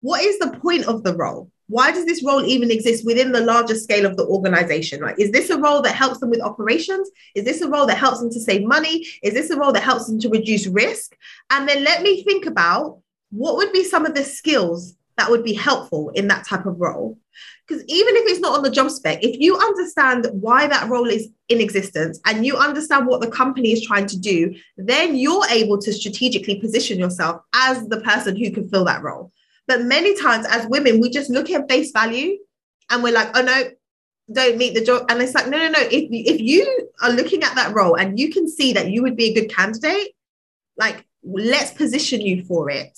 What 0.01 0.21
is 0.21 0.37
the 0.39 0.51
point 0.59 0.85
of 0.85 1.03
the 1.03 1.15
role? 1.15 1.51
Why 1.67 1.91
does 1.91 2.05
this 2.05 2.23
role 2.23 2.45
even 2.45 2.71
exist 2.71 3.05
within 3.05 3.31
the 3.33 3.41
larger 3.41 3.75
scale 3.75 4.05
of 4.05 4.15
the 4.15 4.25
organization? 4.25 5.01
Like, 5.01 5.19
is 5.19 5.31
this 5.31 5.49
a 5.49 5.57
role 5.57 5.81
that 5.81 5.95
helps 5.95 6.19
them 6.19 6.29
with 6.29 6.39
operations? 6.39 7.09
Is 7.35 7.43
this 7.43 7.61
a 7.61 7.69
role 7.69 7.85
that 7.87 7.97
helps 7.97 8.19
them 8.19 8.29
to 8.29 8.39
save 8.39 8.63
money? 8.63 9.05
Is 9.21 9.33
this 9.33 9.49
a 9.49 9.57
role 9.57 9.73
that 9.73 9.83
helps 9.83 10.07
them 10.07 10.19
to 10.19 10.29
reduce 10.29 10.67
risk? 10.67 11.17
And 11.49 11.67
then 11.67 11.83
let 11.83 12.03
me 12.03 12.23
think 12.23 12.45
about 12.45 13.01
what 13.31 13.57
would 13.57 13.73
be 13.73 13.83
some 13.83 14.05
of 14.05 14.15
the 14.15 14.23
skills 14.23 14.95
that 15.17 15.29
would 15.29 15.43
be 15.43 15.53
helpful 15.53 16.09
in 16.09 16.27
that 16.27 16.45
type 16.45 16.65
of 16.65 16.79
role. 16.79 17.17
Because 17.67 17.83
even 17.87 18.15
if 18.15 18.27
it's 18.27 18.39
not 18.39 18.55
on 18.55 18.63
the 18.63 18.71
job 18.71 18.89
spec, 18.89 19.23
if 19.23 19.39
you 19.39 19.57
understand 19.57 20.27
why 20.31 20.67
that 20.67 20.89
role 20.89 21.07
is 21.07 21.27
in 21.49 21.59
existence 21.59 22.19
and 22.25 22.45
you 22.45 22.55
understand 22.55 23.07
what 23.07 23.19
the 23.19 23.29
company 23.29 23.71
is 23.71 23.85
trying 23.85 24.07
to 24.07 24.17
do, 24.17 24.55
then 24.77 25.15
you're 25.15 25.45
able 25.49 25.77
to 25.79 25.91
strategically 25.91 26.59
position 26.59 26.97
yourself 26.97 27.41
as 27.53 27.85
the 27.87 27.99
person 28.01 28.35
who 28.35 28.51
can 28.51 28.69
fill 28.69 28.85
that 28.85 29.03
role. 29.03 29.31
But 29.67 29.83
many 29.83 30.15
times 30.17 30.45
as 30.49 30.67
women, 30.67 31.01
we 31.01 31.09
just 31.09 31.29
look 31.29 31.49
at 31.49 31.67
face 31.67 31.91
value 31.91 32.37
and 32.89 33.03
we're 33.03 33.13
like, 33.13 33.35
oh 33.35 33.41
no, 33.41 33.63
don't 34.31 34.57
meet 34.57 34.75
the 34.75 34.83
job. 34.83 35.05
And 35.09 35.21
it's 35.21 35.33
like, 35.33 35.47
no, 35.47 35.57
no, 35.57 35.69
no. 35.69 35.79
If, 35.79 36.09
if 36.11 36.39
you 36.39 36.89
are 37.01 37.11
looking 37.11 37.43
at 37.43 37.55
that 37.55 37.73
role 37.73 37.95
and 37.95 38.17
you 38.17 38.31
can 38.31 38.47
see 38.47 38.71
that 38.73 38.89
you 38.91 39.01
would 39.01 39.17
be 39.17 39.31
a 39.31 39.33
good 39.33 39.53
candidate, 39.53 40.13
like 40.77 41.05
let's 41.23 41.71
position 41.71 42.21
you 42.21 42.45
for 42.45 42.69
it 42.69 42.97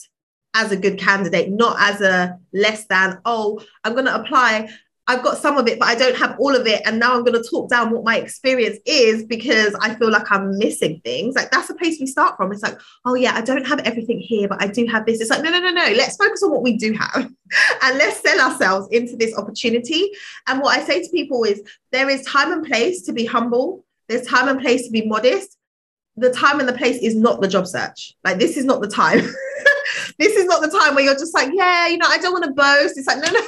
as 0.59 0.71
a 0.71 0.77
good 0.77 0.99
candidate, 0.99 1.49
not 1.49 1.77
as 1.79 2.01
a 2.01 2.37
less 2.53 2.85
than, 2.87 3.19
oh, 3.25 3.61
I'm 3.83 3.93
going 3.93 4.05
to 4.05 4.15
apply. 4.15 4.69
I've 5.07 5.23
got 5.23 5.37
some 5.37 5.57
of 5.57 5.67
it, 5.67 5.79
but 5.79 5.87
I 5.87 5.95
don't 5.95 6.15
have 6.17 6.35
all 6.37 6.55
of 6.55 6.67
it. 6.67 6.83
And 6.85 6.99
now 6.99 7.15
I'm 7.15 7.23
going 7.23 7.41
to 7.41 7.49
talk 7.49 7.69
down 7.69 7.89
what 7.89 8.03
my 8.03 8.17
experience 8.17 8.77
is 8.85 9.23
because 9.23 9.73
I 9.81 9.95
feel 9.95 10.11
like 10.11 10.31
I'm 10.31 10.55
missing 10.59 11.01
things. 11.03 11.33
Like 11.35 11.49
that's 11.49 11.67
the 11.67 11.73
place 11.73 11.97
we 11.99 12.05
start 12.05 12.37
from. 12.37 12.51
It's 12.51 12.61
like, 12.61 12.77
oh, 13.05 13.15
yeah, 13.15 13.33
I 13.33 13.41
don't 13.41 13.65
have 13.65 13.79
everything 13.79 14.19
here, 14.19 14.47
but 14.47 14.61
I 14.61 14.67
do 14.67 14.85
have 14.85 15.07
this. 15.07 15.19
It's 15.19 15.31
like, 15.31 15.41
no, 15.41 15.49
no, 15.49 15.59
no, 15.59 15.71
no. 15.71 15.93
Let's 15.95 16.17
focus 16.17 16.43
on 16.43 16.51
what 16.51 16.61
we 16.61 16.77
do 16.77 16.93
have 16.93 17.15
and 17.81 17.97
let's 17.97 18.21
sell 18.21 18.39
ourselves 18.39 18.87
into 18.91 19.15
this 19.15 19.35
opportunity. 19.35 20.11
And 20.47 20.61
what 20.61 20.77
I 20.77 20.83
say 20.83 21.01
to 21.01 21.09
people 21.09 21.43
is 21.43 21.63
there 21.91 22.09
is 22.09 22.23
time 22.25 22.51
and 22.51 22.63
place 22.63 23.01
to 23.03 23.13
be 23.13 23.25
humble, 23.25 23.85
there's 24.09 24.27
time 24.27 24.47
and 24.47 24.59
place 24.59 24.85
to 24.85 24.91
be 24.91 25.07
modest. 25.07 25.55
The 26.17 26.31
time 26.31 26.59
and 26.59 26.67
the 26.67 26.73
place 26.73 26.97
is 26.97 27.15
not 27.15 27.39
the 27.39 27.47
job 27.47 27.65
search. 27.65 28.13
Like, 28.25 28.39
this 28.39 28.57
is 28.57 28.65
not 28.65 28.81
the 28.81 28.89
time. 28.89 29.21
this 30.19 30.35
is 30.35 30.45
not 30.45 30.61
the 30.61 30.69
time 30.69 30.95
where 30.95 31.03
you're 31.03 31.13
just 31.15 31.33
like, 31.33 31.49
yeah, 31.53 31.87
you 31.87 31.97
know, 31.97 32.07
I 32.07 32.17
don't 32.19 32.33
want 32.33 32.45
to 32.45 32.51
boast. 32.51 32.97
It's 32.97 33.07
like, 33.07 33.23
no, 33.23 33.31
no. 33.31 33.41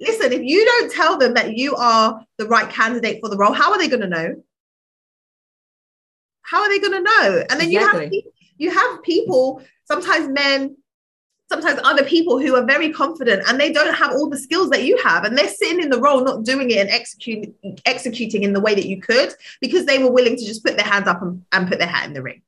Listen, 0.00 0.32
if 0.32 0.42
you 0.42 0.64
don't 0.64 0.92
tell 0.92 1.18
them 1.18 1.34
that 1.34 1.56
you 1.56 1.74
are 1.76 2.24
the 2.38 2.46
right 2.46 2.68
candidate 2.70 3.20
for 3.20 3.28
the 3.28 3.36
role, 3.36 3.52
how 3.52 3.72
are 3.72 3.78
they 3.78 3.88
going 3.88 4.00
to 4.00 4.08
know? 4.08 4.42
How 6.42 6.62
are 6.62 6.68
they 6.68 6.78
going 6.78 6.92
to 6.92 7.00
know? 7.00 7.44
And 7.50 7.60
then 7.60 7.70
exactly. 7.70 8.06
you 8.06 8.22
have 8.22 8.32
you 8.56 8.70
have 8.70 9.02
people, 9.02 9.62
sometimes 9.86 10.28
men, 10.28 10.76
sometimes 11.50 11.80
other 11.84 12.04
people 12.04 12.38
who 12.38 12.54
are 12.54 12.64
very 12.64 12.92
confident 12.92 13.42
and 13.48 13.60
they 13.60 13.72
don't 13.72 13.94
have 13.94 14.12
all 14.12 14.28
the 14.28 14.38
skills 14.38 14.70
that 14.70 14.84
you 14.84 14.96
have 15.02 15.24
and 15.24 15.36
they're 15.36 15.48
sitting 15.48 15.82
in 15.82 15.90
the 15.90 16.00
role 16.00 16.22
not 16.22 16.44
doing 16.44 16.70
it 16.70 16.78
and 16.78 16.90
executing 16.90 17.54
executing 17.84 18.42
in 18.42 18.52
the 18.52 18.60
way 18.60 18.74
that 18.74 18.86
you 18.86 19.00
could 19.00 19.32
because 19.60 19.84
they 19.84 20.02
were 20.02 20.10
willing 20.10 20.36
to 20.36 20.44
just 20.44 20.64
put 20.64 20.76
their 20.76 20.86
hands 20.86 21.06
up 21.06 21.20
and, 21.22 21.44
and 21.52 21.68
put 21.68 21.78
their 21.78 21.88
hat 21.88 22.06
in 22.06 22.14
the 22.14 22.22
ring 22.22 22.40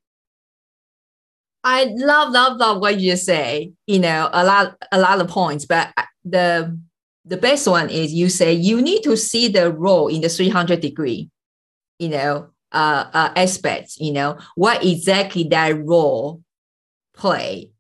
I 1.67 1.87
love, 1.97 2.31
love, 2.31 2.59
love 2.59 2.81
what 2.81 3.01
you 3.01 3.17
say. 3.17 3.73
You 3.89 3.99
know, 3.99 4.31
a 4.33 4.45
lot, 4.45 4.77
a 4.93 5.01
lot 5.01 5.21
of 5.21 5.29
points, 5.29 5.67
but 5.67 5.93
the 6.25 6.79
the 7.25 7.37
best 7.37 7.67
one 7.67 7.91
is 7.91 8.15
you 8.15 8.29
say 8.29 8.53
you 8.53 8.81
need 8.81 9.03
to 9.03 9.17
see 9.17 9.49
the 9.49 9.73
role 9.73 10.07
in 10.07 10.21
the 10.21 10.29
300 10.29 10.81
degree. 10.81 11.29
you 11.99 12.09
know, 12.11 12.51
uh, 12.73 13.07
uh, 13.13 13.33
aspects, 13.37 13.99
you 14.01 14.13
know, 14.13 14.39
what 14.55 14.85
exactly 14.85 15.45
that 15.45 15.71
role 15.85 16.43
play 17.15 17.71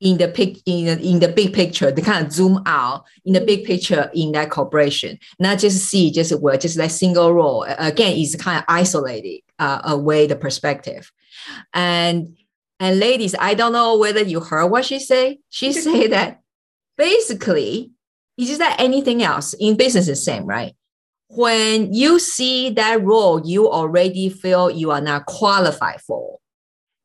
in 0.00 0.18
the 0.18 0.28
pic 0.28 0.58
in 0.66 0.86
the, 0.86 1.00
in 1.00 1.20
the 1.20 1.28
big 1.28 1.52
picture, 1.54 1.90
they 1.90 2.02
kind 2.02 2.26
of 2.26 2.32
zoom 2.32 2.62
out 2.66 3.04
in 3.24 3.32
the 3.32 3.40
big 3.40 3.64
picture 3.64 4.10
in 4.14 4.32
that 4.32 4.50
corporation, 4.50 5.18
not 5.38 5.58
just 5.58 5.86
see 5.86 6.10
just 6.12 6.38
well, 6.40 6.58
just 6.58 6.76
that 6.76 6.90
single 6.90 7.32
role. 7.32 7.64
Again, 7.78 8.16
is 8.18 8.36
kind 8.36 8.58
of 8.58 8.64
isolated 8.68 9.40
uh, 9.58 9.80
away 9.84 10.26
the 10.26 10.36
perspective. 10.36 11.10
And 11.72 12.36
and 12.84 13.00
ladies, 13.00 13.34
I 13.38 13.54
don't 13.54 13.72
know 13.72 13.96
whether 13.96 14.20
you 14.20 14.40
heard 14.40 14.66
what 14.66 14.84
she 14.84 14.98
say. 14.98 15.38
She 15.48 15.72
say 15.86 16.06
that 16.08 16.42
basically, 16.98 17.92
it's 18.36 18.48
just 18.48 18.60
like 18.60 18.78
anything 18.78 19.22
else 19.22 19.54
in 19.54 19.78
business 19.78 20.06
is 20.06 20.22
same, 20.22 20.44
right? 20.44 20.76
When 21.28 21.94
you 21.94 22.18
see 22.18 22.68
that 22.70 23.02
role 23.02 23.40
you 23.42 23.70
already 23.70 24.28
feel 24.28 24.70
you 24.70 24.90
are 24.90 25.00
not 25.00 25.24
qualified 25.24 26.02
for, 26.02 26.38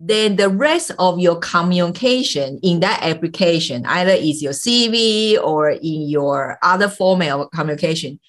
then 0.02 0.36
the 0.36 0.50
rest 0.50 0.92
of 1.00 1.18
your 1.18 1.40
communication 1.40 2.60
in 2.62 2.82
that 2.82 3.02
application, 3.02 3.86
either 3.86 4.12
is 4.12 4.44
your 4.44 4.52
CV 4.52 5.42
or 5.42 5.70
in 5.70 6.10
your 6.10 6.58
other 6.62 6.90
format 6.90 7.40
of 7.40 7.52
communication, 7.52 8.20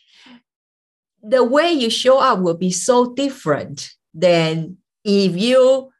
the 1.20 1.42
way 1.42 1.72
you 1.72 1.90
show 1.90 2.20
up 2.20 2.38
will 2.38 2.56
be 2.56 2.70
so 2.70 3.12
different 3.12 3.90
than 4.14 4.76
if 5.04 5.36
you 5.36 5.90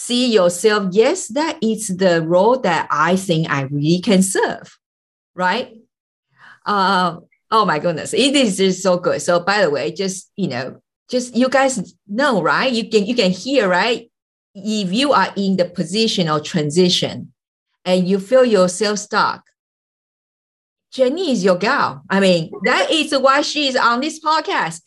see 0.00 0.32
yourself, 0.32 0.88
yes, 0.92 1.28
that 1.28 1.58
is 1.62 1.88
the 1.88 2.22
role 2.22 2.58
that 2.60 2.88
I 2.90 3.16
think 3.16 3.50
I 3.50 3.62
really 3.62 4.00
can 4.00 4.22
serve, 4.22 4.78
right? 5.34 5.76
Uh, 6.64 7.16
oh 7.50 7.64
my 7.64 7.78
goodness, 7.78 8.14
it 8.14 8.34
is 8.34 8.56
just 8.56 8.82
so 8.82 8.98
good. 8.98 9.20
So 9.22 9.40
by 9.40 9.62
the 9.62 9.70
way, 9.70 9.92
just 9.92 10.30
you 10.36 10.48
know, 10.48 10.80
just 11.10 11.36
you 11.36 11.48
guys 11.48 11.94
know, 12.08 12.42
right? 12.42 12.72
You 12.72 12.88
can 12.88 13.06
you 13.06 13.14
can 13.14 13.30
hear, 13.30 13.68
right? 13.68 14.10
if 14.54 14.92
you 14.92 15.12
are 15.12 15.32
in 15.36 15.56
the 15.56 15.64
position 15.64 16.28
of 16.28 16.44
transition 16.44 17.32
and 17.84 18.08
you 18.08 18.18
feel 18.18 18.44
yourself 18.44 18.98
stuck, 18.98 19.44
Jenny 20.92 21.30
is 21.30 21.44
your 21.44 21.56
gal. 21.56 22.02
I 22.10 22.18
mean, 22.18 22.50
that 22.64 22.90
is 22.90 23.16
why 23.16 23.42
she 23.42 23.68
is 23.68 23.76
on 23.76 24.00
this 24.00 24.18
podcast. 24.18 24.82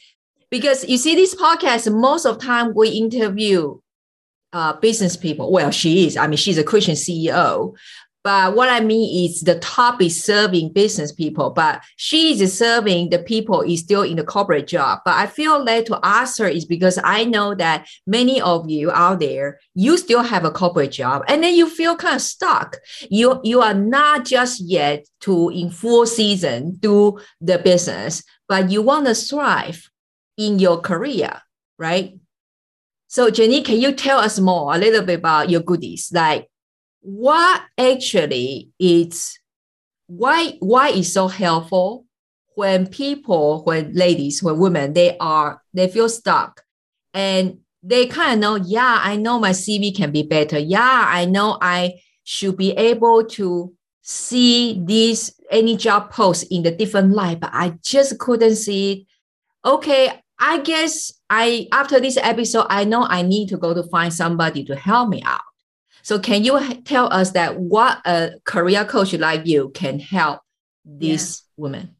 Because 0.49 0.87
you 0.87 0.97
see, 0.97 1.15
this 1.15 1.33
podcast, 1.33 1.91
most 1.91 2.25
of 2.25 2.39
time 2.39 2.73
we 2.75 2.89
interview 2.89 3.79
uh, 4.53 4.73
business 4.73 5.17
people. 5.17 5.51
Well, 5.51 5.71
she 5.71 6.07
is. 6.07 6.15
I 6.15 6.27
mean, 6.27 6.37
she's 6.37 6.57
a 6.57 6.63
Christian 6.63 6.95
CEO, 6.95 7.75
but 8.23 8.55
what 8.55 8.69
I 8.69 8.79
mean 8.79 9.25
is 9.25 9.41
the 9.41 9.59
top 9.59 10.01
is 10.01 10.23
serving 10.23 10.71
business 10.71 11.11
people, 11.11 11.49
but 11.49 11.81
she 11.97 12.31
is 12.41 12.57
serving 12.57 13.09
the 13.09 13.19
people 13.19 13.61
is 13.61 13.81
still 13.81 14.01
in 14.01 14.15
the 14.15 14.23
corporate 14.23 14.65
job. 14.65 14.99
But 15.03 15.15
I 15.15 15.27
feel 15.27 15.61
led 15.61 15.85
to 15.87 15.99
ask 16.03 16.39
her 16.39 16.47
is 16.47 16.63
because 16.63 16.97
I 17.03 17.25
know 17.25 17.53
that 17.55 17.85
many 18.07 18.39
of 18.39 18.69
you 18.69 18.91
out 18.91 19.19
there, 19.19 19.59
you 19.75 19.97
still 19.97 20.23
have 20.23 20.45
a 20.45 20.51
corporate 20.51 20.93
job 20.93 21.23
and 21.27 21.43
then 21.43 21.53
you 21.53 21.69
feel 21.69 21.97
kind 21.97 22.15
of 22.15 22.21
stuck. 22.21 22.77
You, 23.09 23.41
you 23.43 23.61
are 23.61 23.73
not 23.73 24.25
just 24.25 24.61
yet 24.61 25.05
to 25.21 25.49
in 25.49 25.69
full 25.69 26.05
season 26.05 26.77
do 26.79 27.19
the 27.41 27.57
business, 27.57 28.23
but 28.47 28.71
you 28.71 28.81
want 28.81 29.05
to 29.07 29.15
thrive 29.15 29.89
in 30.37 30.59
your 30.59 30.79
career, 30.79 31.41
right? 31.77 32.13
So 33.13 33.29
Jenny, 33.29 33.61
can 33.61 33.79
you 33.79 33.91
tell 33.91 34.17
us 34.17 34.39
more 34.39 34.73
a 34.73 34.79
little 34.79 35.03
bit 35.03 35.19
about 35.19 35.47
your 35.47 35.61
goodies? 35.61 36.09
Like 36.11 36.49
what 37.01 37.61
actually 37.77 38.71
is 38.79 39.37
why 40.07 40.57
why 40.61 40.89
is 40.89 41.13
so 41.13 41.27
helpful 41.27 42.07
when 42.55 42.87
people 42.87 43.63
when 43.65 43.93
ladies 43.93 44.41
when 44.41 44.57
women 44.57 44.93
they 44.93 45.15
are 45.19 45.61
they 45.75 45.87
feel 45.87 46.09
stuck 46.09 46.63
and 47.13 47.59
they 47.83 48.07
kind 48.07 48.33
of 48.33 48.39
know 48.39 48.55
yeah 48.65 48.99
i 49.03 49.15
know 49.15 49.39
my 49.39 49.51
cv 49.51 49.95
can 49.95 50.11
be 50.11 50.23
better 50.23 50.57
yeah 50.57 51.05
i 51.07 51.25
know 51.25 51.57
i 51.61 51.93
should 52.23 52.57
be 52.57 52.71
able 52.71 53.23
to 53.25 53.73
see 54.01 54.81
these 54.85 55.39
any 55.51 55.77
job 55.77 56.09
posts 56.09 56.45
in 56.49 56.63
the 56.63 56.71
different 56.71 57.13
light 57.13 57.39
but 57.39 57.51
i 57.53 57.77
just 57.83 58.17
couldn't 58.17 58.55
see 58.55 58.91
it 58.91 59.69
okay 59.69 60.21
i 60.39 60.59
guess 60.61 61.13
i 61.33 61.67
after 61.71 61.99
this 61.99 62.17
episode 62.17 62.65
i 62.69 62.83
know 62.83 63.05
i 63.09 63.21
need 63.21 63.47
to 63.49 63.57
go 63.57 63.73
to 63.73 63.83
find 63.83 64.13
somebody 64.13 64.63
to 64.63 64.75
help 64.75 65.09
me 65.09 65.21
out 65.25 65.41
so 66.03 66.19
can 66.19 66.43
you 66.43 66.59
tell 66.83 67.11
us 67.11 67.31
that 67.31 67.57
what 67.57 68.01
a 68.05 68.33
career 68.43 68.83
coach 68.83 69.13
like 69.13 69.47
you 69.47 69.71
can 69.73 69.99
help 69.99 70.41
these 70.85 71.43
yeah. 71.57 71.61
women? 71.61 71.95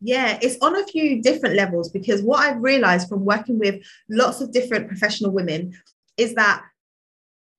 Yeah, 0.00 0.38
it's 0.40 0.56
on 0.62 0.76
a 0.76 0.86
few 0.86 1.22
different 1.22 1.54
levels 1.54 1.90
because 1.90 2.22
what 2.22 2.40
I've 2.40 2.62
realized 2.62 3.08
from 3.08 3.24
working 3.24 3.58
with 3.58 3.82
lots 4.08 4.40
of 4.40 4.50
different 4.50 4.88
professional 4.88 5.30
women 5.30 5.74
is 6.16 6.34
that 6.34 6.62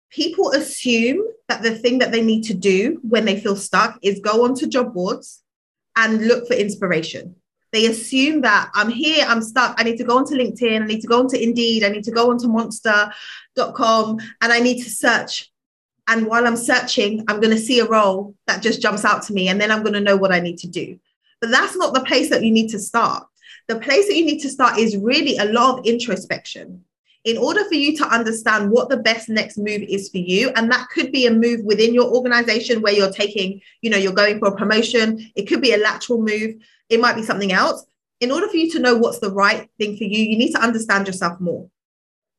people 0.09 0.51
assume 0.51 1.23
that 1.49 1.61
the 1.61 1.75
thing 1.75 1.99
that 1.99 2.11
they 2.11 2.23
need 2.23 2.43
to 2.45 2.55
do 2.55 2.99
when 3.03 3.25
they 3.25 3.39
feel 3.39 3.55
stuck 3.55 3.99
is 4.01 4.19
go 4.19 4.43
onto 4.43 4.67
job 4.67 4.93
boards 4.93 5.43
and 5.95 6.27
look 6.27 6.47
for 6.47 6.55
inspiration. 6.55 7.35
They 7.75 7.87
assume 7.87 8.41
that 8.41 8.71
I'm 8.73 8.89
here, 8.89 9.25
I'm 9.27 9.41
stuck, 9.41 9.75
I 9.77 9.83
need 9.83 9.97
to 9.97 10.03
go 10.03 10.17
onto 10.17 10.35
LinkedIn, 10.35 10.81
I 10.81 10.85
need 10.85 11.01
to 11.01 11.07
go 11.07 11.19
onto 11.19 11.37
Indeed, 11.37 11.83
I 11.83 11.89
need 11.89 12.05
to 12.05 12.11
go 12.11 12.31
onto 12.31 12.47
monster.com, 12.47 14.19
and 14.41 14.53
I 14.53 14.59
need 14.59 14.81
to 14.83 14.89
search 14.89 15.51
and 16.07 16.27
while 16.27 16.45
I'm 16.45 16.57
searching, 16.57 17.25
I'm 17.27 17.39
going 17.39 17.55
to 17.55 17.61
see 17.61 17.79
a 17.79 17.87
role 17.87 18.35
that 18.47 18.61
just 18.61 18.81
jumps 18.81 19.05
out 19.05 19.23
to 19.23 19.33
me, 19.33 19.49
and 19.49 19.59
then 19.59 19.71
I'm 19.71 19.81
going 19.81 19.93
to 19.93 20.01
know 20.01 20.15
what 20.15 20.31
I 20.31 20.39
need 20.39 20.59
to 20.59 20.67
do. 20.67 20.99
But 21.41 21.51
that's 21.51 21.75
not 21.75 21.93
the 21.93 22.03
place 22.03 22.29
that 22.29 22.43
you 22.43 22.51
need 22.51 22.69
to 22.69 22.79
start. 22.79 23.25
The 23.67 23.79
place 23.79 24.07
that 24.07 24.15
you 24.15 24.25
need 24.25 24.41
to 24.41 24.49
start 24.49 24.77
is 24.77 24.95
really 24.95 25.37
a 25.37 25.45
lot 25.45 25.79
of 25.79 25.85
introspection 25.85 26.83
in 27.23 27.39
order 27.39 27.65
for 27.65 27.73
you 27.73 27.97
to 27.97 28.05
understand 28.05 28.69
what 28.69 28.87
the 28.87 28.97
best 28.97 29.29
next 29.29 29.57
move 29.57 29.81
is 29.81 30.09
for 30.09 30.19
you 30.19 30.51
and 30.55 30.71
that 30.71 30.87
could 30.93 31.11
be 31.11 31.25
a 31.25 31.31
move 31.31 31.61
within 31.65 31.91
your 31.91 32.13
organization 32.13 32.83
where 32.83 32.93
you're 32.93 33.11
taking 33.11 33.59
you 33.81 33.89
know 33.89 33.97
you're 33.97 34.13
going 34.13 34.37
for 34.37 34.49
a 34.49 34.55
promotion 34.55 35.19
it 35.35 35.47
could 35.47 35.59
be 35.59 35.73
a 35.73 35.77
lateral 35.77 36.21
move 36.21 36.53
it 36.89 36.99
might 36.99 37.15
be 37.15 37.23
something 37.23 37.51
else 37.51 37.85
in 38.21 38.31
order 38.31 38.47
for 38.47 38.57
you 38.57 38.71
to 38.71 38.79
know 38.79 38.95
what's 38.95 39.19
the 39.19 39.31
right 39.31 39.69
thing 39.77 39.97
for 39.97 40.03
you 40.03 40.23
you 40.23 40.37
need 40.37 40.51
to 40.51 40.61
understand 40.61 41.07
yourself 41.07 41.39
more 41.39 41.69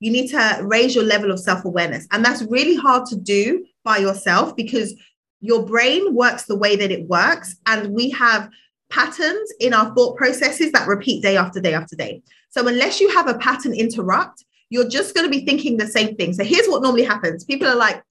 you 0.00 0.11
need 0.11 0.28
to 0.28 0.61
raise 0.62 0.94
your 0.94 1.04
level 1.04 1.30
of 1.30 1.40
self 1.40 1.64
awareness. 1.64 2.06
And 2.12 2.24
that's 2.24 2.42
really 2.42 2.76
hard 2.76 3.06
to 3.06 3.16
do 3.16 3.64
by 3.85 3.98
yourself 3.98 4.54
because 4.56 4.94
your 5.40 5.64
brain 5.64 6.14
works 6.14 6.44
the 6.44 6.56
way 6.56 6.76
that 6.76 6.90
it 6.90 7.09
works. 7.09 7.56
And 7.66 7.92
we 7.92 8.11
have 8.11 8.50
patterns 8.90 9.52
in 9.61 9.72
our 9.72 9.94
thought 9.94 10.16
processes 10.16 10.72
that 10.72 10.88
repeat 10.88 11.22
day 11.22 11.37
after 11.37 11.61
day 11.61 11.74
after 11.74 11.96
day. 11.96 12.22
So, 12.50 12.66
unless 12.66 13.00
you 13.00 13.11
have 13.11 13.28
a 13.28 13.38
pattern 13.38 13.74
interrupt, 13.74 14.44
you're 14.68 14.88
just 14.88 15.14
going 15.14 15.30
to 15.30 15.38
be 15.38 15.46
thinking 15.46 15.76
the 15.76 15.87
same 15.87 16.16
thing. 16.16 16.32
So, 16.35 16.44
here's 16.44 16.66
what 16.66 16.82
normally 16.82 17.04
happens 17.04 17.44
people 17.44 17.68
are 17.68 17.76
like, 17.76 18.02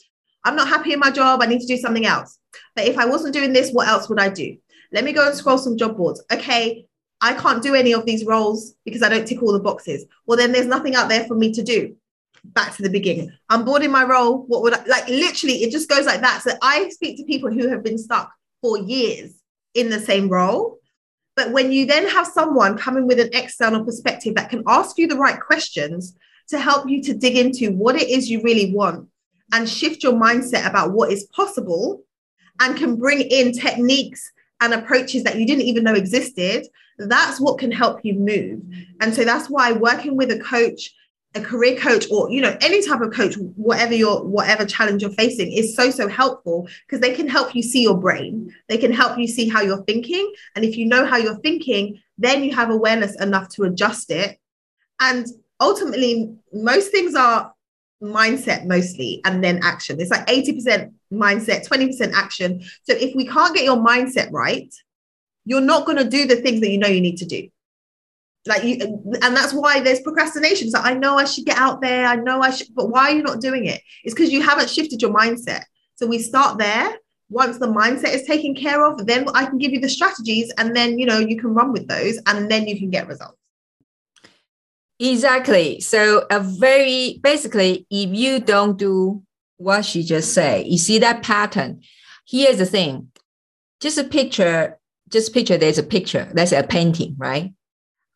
I'm 0.44 0.56
not 0.56 0.68
happy 0.68 0.94
in 0.94 1.00
my 1.00 1.12
job. 1.12 1.42
I 1.42 1.48
need 1.48 1.62
to 1.62 1.68
do 1.68 1.78
something 1.78 2.06
else. 2.06 2.40
But 2.76 2.88
if 2.88 2.98
I 2.98 3.06
wasn't 3.06 3.34
doing 3.34 3.54
this, 3.54 3.72
what 3.72 3.88
else 3.88 4.10
would 4.10 4.20
I 4.20 4.30
do? 4.30 4.58
Let 4.92 5.04
me 5.04 5.14
go 5.14 5.28
and 5.28 5.36
scroll 5.36 5.58
some 5.58 5.78
job 5.78 5.98
boards. 5.98 6.24
Okay, 6.32 6.88
I 7.22 7.34
can't 7.34 7.64
do 7.64 7.76
any 7.76 7.94
of 7.94 8.06
these 8.06 8.26
roles 8.26 8.76
because 8.86 9.02
I 9.02 9.10
don't 9.10 9.28
tick 9.28 9.42
all 9.42 9.54
the 9.54 9.60
boxes. 9.60 10.06
Well, 10.26 10.38
then 10.38 10.52
there's 10.52 10.68
nothing 10.68 10.96
out 10.96 11.10
there 11.10 11.26
for 11.26 11.36
me 11.36 11.52
to 11.54 11.64
do. 11.64 11.96
Back 12.44 12.76
to 12.76 12.84
the 12.84 12.90
beginning. 12.90 13.32
I'm 13.50 13.66
bored 13.66 13.84
in 13.84 13.92
my 13.92 14.04
role. 14.04 14.46
What 14.46 14.62
would 14.62 14.74
I 14.74 14.84
like? 14.86 15.08
Literally, 15.08 15.64
it 15.64 15.72
just 15.72 15.90
goes 15.90 16.06
like 16.06 16.22
that. 16.22 16.42
So 16.44 16.52
I 16.62 16.90
speak 16.90 17.18
to 17.18 17.24
people 17.24 17.52
who 17.52 17.70
have 17.70 17.84
been 17.84 17.98
stuck 17.98 18.32
for 18.62 18.78
years 18.78 19.34
in 19.74 19.90
the 19.90 20.00
same 20.00 20.30
role. 20.30 20.78
But 21.36 21.52
when 21.52 21.72
you 21.72 21.86
then 21.86 22.08
have 22.08 22.28
someone 22.28 22.78
coming 22.78 23.08
with 23.08 23.20
an 23.20 23.30
external 23.34 23.84
perspective 23.84 24.36
that 24.36 24.50
can 24.50 24.64
ask 24.68 24.98
you 24.98 25.08
the 25.08 25.18
right 25.18 25.40
questions 25.40 26.16
to 26.50 26.60
help 26.60 26.90
you 26.90 27.02
to 27.04 27.14
dig 27.14 27.38
into 27.38 27.72
what 27.72 27.96
it 27.96 28.10
is 28.10 28.30
you 28.30 28.42
really 28.42 28.74
want 28.74 29.10
and 29.54 29.68
shift 29.68 30.04
your 30.04 30.14
mindset 30.14 30.68
about 30.68 30.92
what 30.92 31.12
is 31.12 31.26
possible 31.26 32.04
and 32.62 32.78
can 32.78 32.96
bring 32.96 33.22
in 33.22 33.52
techniques 33.52 34.32
and 34.62 34.74
approaches 34.74 35.24
that 35.24 35.38
you 35.38 35.46
didn't 35.46 35.66
even 35.66 35.84
know 35.84 35.94
existed 35.94 36.68
that's 36.98 37.40
what 37.40 37.58
can 37.58 37.72
help 37.72 38.04
you 38.04 38.14
move. 38.14 38.62
And 39.02 39.14
so 39.14 39.24
that's 39.24 39.50
why 39.50 39.72
working 39.72 40.16
with 40.16 40.32
a 40.32 40.40
coach, 40.40 40.94
a 41.34 41.42
career 41.42 41.78
coach, 41.78 42.06
or 42.10 42.30
you 42.32 42.42
know, 42.42 42.56
any 42.62 42.86
type 42.86 43.02
of 43.02 43.12
coach, 43.12 43.36
whatever 43.56 43.94
your 43.94 44.24
whatever 44.24 44.66
challenge 44.66 45.02
you're 45.02 45.12
facing, 45.12 45.52
is 45.52 45.76
so 45.76 45.90
so 45.92 46.08
helpful 46.08 46.68
because 46.86 47.02
they 47.02 47.14
can 47.14 47.28
help 47.28 47.54
you 47.54 47.62
see 47.62 47.82
your 47.82 47.98
brain. 47.98 48.54
They 48.70 48.78
can 48.78 48.94
help 48.94 49.18
you 49.18 49.28
see 49.28 49.50
how 49.50 49.62
you're 49.62 49.84
thinking. 49.84 50.32
And 50.56 50.64
if 50.64 50.78
you 50.78 50.86
know 50.86 51.06
how 51.06 51.18
you're 51.18 51.40
thinking, 51.40 52.02
then 52.18 52.44
you 52.44 52.56
have 52.56 52.70
awareness 52.70 53.20
enough 53.22 53.50
to 53.50 53.64
adjust 53.64 54.10
it. 54.12 54.40
And 55.02 55.28
ultimately, 55.60 56.34
most 56.54 56.92
things 56.92 57.16
are 57.16 57.54
mindset 58.02 58.66
mostly 58.66 59.22
and 59.26 59.44
then 59.44 59.60
action. 59.64 60.00
It's 60.00 60.12
like 60.12 60.26
80% 60.28 60.92
mindset, 61.12 61.68
20% 61.68 62.14
action. 62.14 62.62
So 62.84 62.94
if 62.94 63.16
we 63.16 63.26
can't 63.26 63.56
get 63.56 63.64
your 63.64 63.78
mindset 63.78 64.32
right, 64.32 64.74
you're 65.46 65.62
not 65.62 65.86
going 65.86 65.98
to 65.98 66.10
do 66.10 66.26
the 66.26 66.38
things 66.38 66.62
that 66.62 66.70
you 66.70 66.78
know 66.78 66.88
you 66.88 67.02
need 67.02 67.18
to 67.18 67.26
do. 67.26 67.48
Like 68.48 68.64
you 68.64 68.78
and 69.24 69.36
that's 69.36 69.54
why 69.54 69.80
there's 69.80 70.02
procrastination. 70.02 70.70
So 70.70 70.80
i 70.80 70.94
know 70.94 71.18
i 71.18 71.26
should 71.26 71.46
get 71.46 71.58
out 71.58 71.82
there 71.82 72.06
i 72.06 72.16
know 72.16 72.42
i 72.42 72.52
should 72.52 72.68
but 72.76 72.90
why 72.90 73.10
are 73.10 73.16
you 73.16 73.24
not 73.24 73.42
doing 73.42 73.66
it? 73.66 73.82
It's 74.04 74.14
because 74.14 74.32
you 74.32 74.42
haven't 74.44 74.70
shifted 74.70 75.02
your 75.02 75.12
mindset. 75.12 75.64
So 75.96 76.06
we 76.06 76.20
start 76.20 76.60
there. 76.60 76.96
Once 77.30 77.58
the 77.58 77.66
mindset 77.66 78.14
is 78.14 78.22
taken 78.28 78.54
care 78.54 78.86
of 78.86 79.04
then 79.08 79.28
i 79.34 79.44
can 79.46 79.58
give 79.58 79.72
you 79.72 79.80
the 79.80 79.90
strategies 79.90 80.54
and 80.60 80.76
then 80.76 81.00
you 81.00 81.08
know 81.08 81.18
you 81.18 81.40
can 81.40 81.56
run 81.56 81.74
with 81.74 81.88
those 81.88 82.20
and 82.28 82.52
then 82.52 82.68
you 82.68 82.78
can 82.78 82.92
get 82.92 83.08
results 83.08 83.40
Exactly. 85.00 85.82
So 85.82 86.26
a 86.30 86.40
very 86.40 87.20
basically, 87.22 87.86
if 87.90 88.10
you 88.14 88.40
don't 88.40 88.78
do 88.78 89.24
what 89.58 89.84
she 89.84 90.04
just 90.04 90.34
said, 90.34 90.68
you 90.68 90.78
see 90.78 91.00
that 91.00 91.24
pattern. 91.24 91.82
Here's 92.28 92.58
the 92.58 92.66
thing. 92.66 93.12
Just 93.82 93.98
a 93.98 94.04
picture, 94.04 94.80
just 95.10 95.34
picture 95.34 95.58
there's 95.58 95.78
a 95.78 95.84
picture. 95.84 96.30
That's 96.34 96.52
a 96.52 96.64
painting, 96.64 97.16
right? 97.18 97.54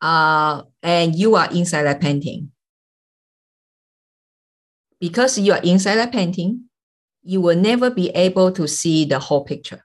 Uh, 0.00 0.62
and 0.82 1.14
you 1.14 1.34
are 1.36 1.50
inside 1.52 1.82
that 1.82 2.00
painting. 2.00 2.50
Because 4.98 5.38
you 5.38 5.52
are 5.52 5.62
inside 5.62 5.96
that 5.96 6.12
painting, 6.12 6.64
you 7.22 7.40
will 7.40 7.56
never 7.56 7.90
be 7.90 8.08
able 8.10 8.52
to 8.52 8.66
see 8.66 9.04
the 9.04 9.18
whole 9.18 9.44
picture. 9.44 9.84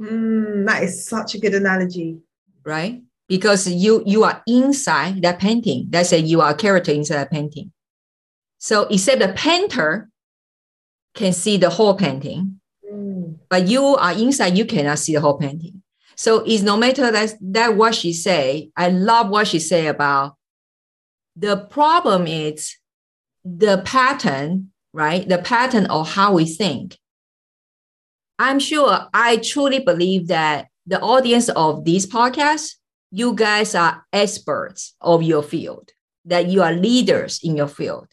Mm, 0.00 0.66
that 0.66 0.82
is 0.82 1.06
such 1.06 1.34
a 1.34 1.38
good 1.38 1.54
analogy. 1.54 2.18
Right? 2.64 3.02
Because 3.28 3.68
you 3.68 4.02
you 4.06 4.24
are 4.24 4.42
inside 4.46 5.22
that 5.22 5.38
painting. 5.38 5.88
Let's 5.92 6.10
say 6.10 6.18
you 6.18 6.40
are 6.40 6.50
a 6.50 6.54
character 6.54 6.92
inside 6.92 7.16
that 7.16 7.30
painting. 7.30 7.72
So 8.58 8.82
except 8.88 9.20
the 9.20 9.28
painter 9.28 10.08
can 11.14 11.32
see 11.32 11.56
the 11.56 11.70
whole 11.70 11.94
painting, 11.94 12.60
mm. 12.90 13.36
but 13.48 13.68
you 13.68 13.84
are 13.84 14.12
inside, 14.12 14.56
you 14.56 14.64
cannot 14.64 14.98
see 14.98 15.14
the 15.14 15.20
whole 15.20 15.38
painting. 15.38 15.82
So 16.16 16.44
it's 16.46 16.62
no 16.62 16.76
matter 16.76 17.10
that 17.10 17.34
that 17.40 17.76
what 17.76 17.94
she 17.94 18.12
say. 18.12 18.70
I 18.76 18.88
love 18.88 19.28
what 19.28 19.48
she 19.48 19.58
say 19.58 19.86
about 19.86 20.36
the 21.36 21.56
problem 21.56 22.26
is 22.26 22.76
the 23.44 23.82
pattern, 23.84 24.70
right? 24.92 25.28
The 25.28 25.38
pattern 25.38 25.86
of 25.86 26.12
how 26.12 26.34
we 26.34 26.44
think. 26.44 26.96
I'm 28.38 28.58
sure 28.58 29.08
I 29.12 29.36
truly 29.38 29.80
believe 29.80 30.28
that 30.28 30.68
the 30.86 31.00
audience 31.00 31.48
of 31.50 31.84
this 31.84 32.06
podcast 32.06 32.74
you 33.14 33.32
guys 33.32 33.76
are 33.76 34.04
experts 34.12 34.96
of 35.00 35.22
your 35.22 35.42
field, 35.42 35.92
that 36.24 36.48
you 36.48 36.62
are 36.62 36.72
leaders 36.72 37.38
in 37.44 37.56
your 37.56 37.68
field. 37.68 38.08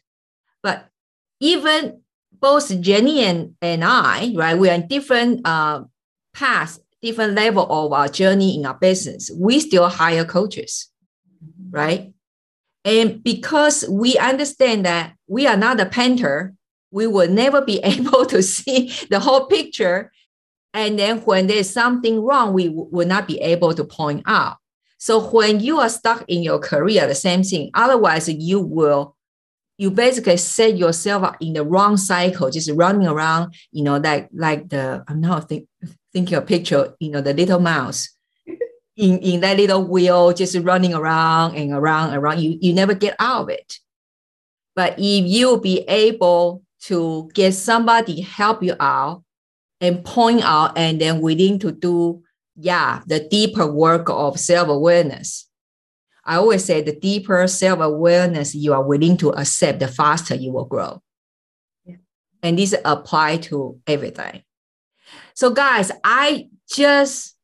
But 0.62 0.90
even 1.40 2.02
both 2.32 2.80
Jenny 2.80 3.24
and, 3.24 3.56
and 3.64 3.84
I, 3.84 4.32
right, 4.36 4.56
we 4.56 4.70
are 4.70 4.76
in 4.76 4.88
different 4.88 5.42
uh, 5.44 5.86
paths, 6.36 6.80
different 7.02 7.34
level 7.34 7.66
of 7.68 7.94
our 7.94 8.10
journey 8.10 8.56
in 8.56 8.66
our 8.68 8.76
business. 8.76 9.32
We 9.36 9.60
still 9.60 9.90
hire 9.90 10.24
coaches, 10.24 10.92
right? 11.72 12.14
And 12.86 13.24
because 13.24 13.84
we 13.90 14.20
understand 14.20 14.86
that 14.86 15.16
we 15.28 15.48
are 15.48 15.58
not 15.58 15.80
a 15.80 15.88
painter, 15.88 16.54
we 16.92 17.08
will 17.08 17.30
never 17.30 17.62
be 17.64 17.80
able 17.84 18.28
to 18.28 18.44
see 18.44 18.94
the 19.10 19.20
whole 19.20 19.48
picture. 19.48 20.12
And 20.76 21.00
then 21.00 21.22
when 21.22 21.48
there's 21.48 21.72
something 21.72 22.22
wrong, 22.22 22.54
we 22.54 22.70
will 22.70 23.08
not 23.08 23.28
be 23.28 23.40
able 23.42 23.74
to 23.74 23.84
point 23.84 24.22
out. 24.28 24.58
So 25.02 25.20
when 25.32 25.60
you 25.62 25.80
are 25.80 25.90
stuck 25.90 26.24
in 26.28 26.44
your 26.44 26.60
career, 26.60 27.08
the 27.08 27.16
same 27.16 27.42
thing. 27.42 27.72
Otherwise, 27.74 28.30
you 28.30 28.60
will 28.60 29.16
you 29.80 29.90
basically 29.90 30.38
set 30.38 30.78
yourself 30.78 31.24
up 31.24 31.38
in 31.42 31.54
the 31.54 31.66
wrong 31.66 31.98
cycle, 31.98 32.52
just 32.52 32.70
running 32.76 33.08
around, 33.08 33.56
you 33.72 33.84
know, 33.84 33.98
like 33.98 34.30
like 34.32 34.70
the 34.70 35.04
I'm 35.08 35.20
now 35.20 35.40
think, 35.40 35.68
thinking 36.14 36.38
a 36.38 36.42
picture, 36.42 36.94
you 37.00 37.10
know, 37.10 37.20
the 37.20 37.34
little 37.34 37.60
mouse 37.60 38.10
in, 38.96 39.18
in 39.18 39.42
that 39.42 39.58
little 39.58 39.84
wheel, 39.84 40.34
just 40.34 40.56
running 40.60 40.94
around 40.94 41.56
and 41.56 41.74
around 41.74 42.10
and 42.10 42.18
around. 42.18 42.40
You 42.40 42.60
you 42.62 42.72
never 42.72 42.94
get 42.94 43.16
out 43.18 43.42
of 43.42 43.50
it. 43.50 43.80
But 44.76 45.00
if 45.00 45.26
you 45.26 45.60
be 45.60 45.80
able 45.88 46.62
to 46.82 47.28
get 47.34 47.56
somebody 47.56 48.22
help 48.22 48.62
you 48.62 48.76
out 48.80 49.24
and 49.80 50.06
point 50.06 50.44
out 50.44 50.78
and 50.78 51.02
then 51.02 51.22
willing 51.22 51.58
to 51.58 51.72
do 51.72 52.22
yeah, 52.62 53.02
the 53.08 53.28
deeper 53.28 53.65
work 53.65 54.10
of 54.10 54.39
self 54.39 54.67
awareness. 54.69 55.47
I 56.24 56.36
always 56.36 56.63
say 56.63 56.82
the 56.82 56.95
deeper 56.95 57.47
self 57.47 57.80
awareness 57.80 58.54
you 58.54 58.74
are 58.74 58.84
willing 58.84 59.17
to 59.17 59.32
accept, 59.32 59.80
the 59.80 59.88
faster 59.88 60.36
you 60.36 60.52
will 60.52 60.65
grow. 60.65 61.02
Yeah. 61.86 61.95
And 62.43 62.60
this 62.60 62.76
apply 62.86 63.38
to 63.38 63.80
everything. 63.88 64.43
So, 65.34 65.50
guys, 65.50 65.91
I 66.04 66.50
just 66.69 67.36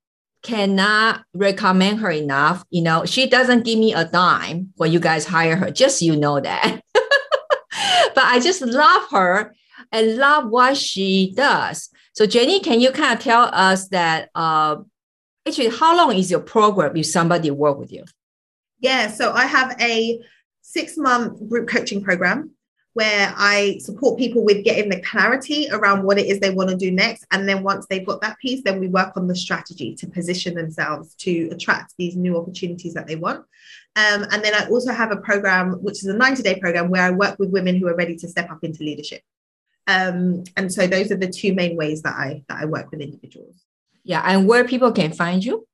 cannot 0.44 1.24
recommend 1.34 2.00
her 2.00 2.12
enough. 2.12 2.64
You 2.70 2.84
know, 2.84 3.06
she 3.06 3.28
doesn't 3.28 3.66
give 3.66 3.80
me 3.80 3.94
a 3.94 4.06
dime 4.06 4.72
when 4.76 4.92
you 4.92 5.00
guys 5.00 5.26
hire 5.26 5.56
her, 5.56 5.72
just 5.72 6.02
you 6.04 6.16
know 6.16 6.40
that. 6.40 6.82
but 6.94 8.24
I 8.24 8.40
just 8.40 8.62
love 8.62 9.10
her 9.10 9.56
and 9.92 10.18
love 10.18 10.50
what 10.50 10.78
she 10.78 11.34
does. 11.36 11.90
So, 12.14 12.28
Jenny, 12.28 12.60
can 12.60 12.80
you 12.80 12.92
kind 12.92 13.18
of 13.18 13.24
tell 13.24 13.50
us 13.52 13.88
that 13.90 14.30
uh, 14.36 14.78
actually, 15.48 15.70
how 15.70 15.96
long 15.96 16.16
is 16.16 16.30
your 16.30 16.40
program 16.40 16.96
if 16.96 17.06
somebody 17.06 17.52
work 17.52 17.78
with 17.78 17.92
you? 17.92 18.04
Yeah, 18.80 19.08
so 19.08 19.32
I 19.32 19.46
have 19.46 19.76
a 19.82 20.22
six 20.62 20.98
month 20.98 21.48
group 21.50 21.68
coaching 21.68 22.04
program 22.04 22.52
where 22.94 23.32
I 23.38 23.78
support 23.80 24.18
people 24.18 24.44
with 24.44 24.64
getting 24.64 24.90
the 24.90 25.00
clarity 25.02 25.68
around 25.72 26.02
what 26.02 26.18
it 26.18 26.26
is 26.26 26.40
they 26.40 26.50
want 26.50 26.72
to 26.72 26.76
do 26.76 26.92
next. 26.92 27.28
And 27.32 27.48
then 27.48 27.62
once 27.62 27.86
they've 27.88 28.06
got 28.06 28.22
that 28.22 28.40
piece, 28.40 28.64
then 28.64 28.80
we 28.80 28.88
work 28.88 29.16
on 29.16 29.28
the 29.28 29.36
strategy 29.36 29.94
to 29.98 30.08
position 30.08 30.56
themselves 30.56 31.14
to 31.18 31.50
attract 31.52 31.94
these 32.00 32.16
new 32.16 32.36
opportunities 32.36 32.96
that 32.96 33.06
they 33.06 33.16
want. 33.16 33.46
Um, 33.96 34.26
and 34.32 34.44
then 34.44 34.56
I 34.56 34.68
also 34.70 34.92
have 34.92 35.12
a 35.12 35.18
program, 35.18 35.74
which 35.84 36.00
is 36.04 36.06
a 36.06 36.14
90 36.14 36.42
day 36.42 36.60
program, 36.60 36.90
where 36.90 37.04
I 37.04 37.12
work 37.12 37.38
with 37.38 37.52
women 37.52 37.76
who 37.76 37.88
are 37.88 37.96
ready 37.96 38.16
to 38.16 38.28
step 38.28 38.50
up 38.50 38.64
into 38.64 38.84
leadership. 38.84 39.22
Um, 39.86 40.44
and 40.56 40.74
so 40.74 40.88
those 40.88 41.12
are 41.12 41.18
the 41.18 41.30
two 41.30 41.54
main 41.54 41.78
ways 41.78 42.02
that 42.02 42.16
I 42.16 42.44
that 42.50 42.62
I 42.62 42.66
work 42.66 42.90
with 42.90 43.02
individuals. 43.02 43.64
Yeah, 44.08 44.24
and 44.26 44.48
where 44.48 44.64
people 44.64 44.94
can 44.94 45.12
find 45.12 45.44
you? 45.44 45.68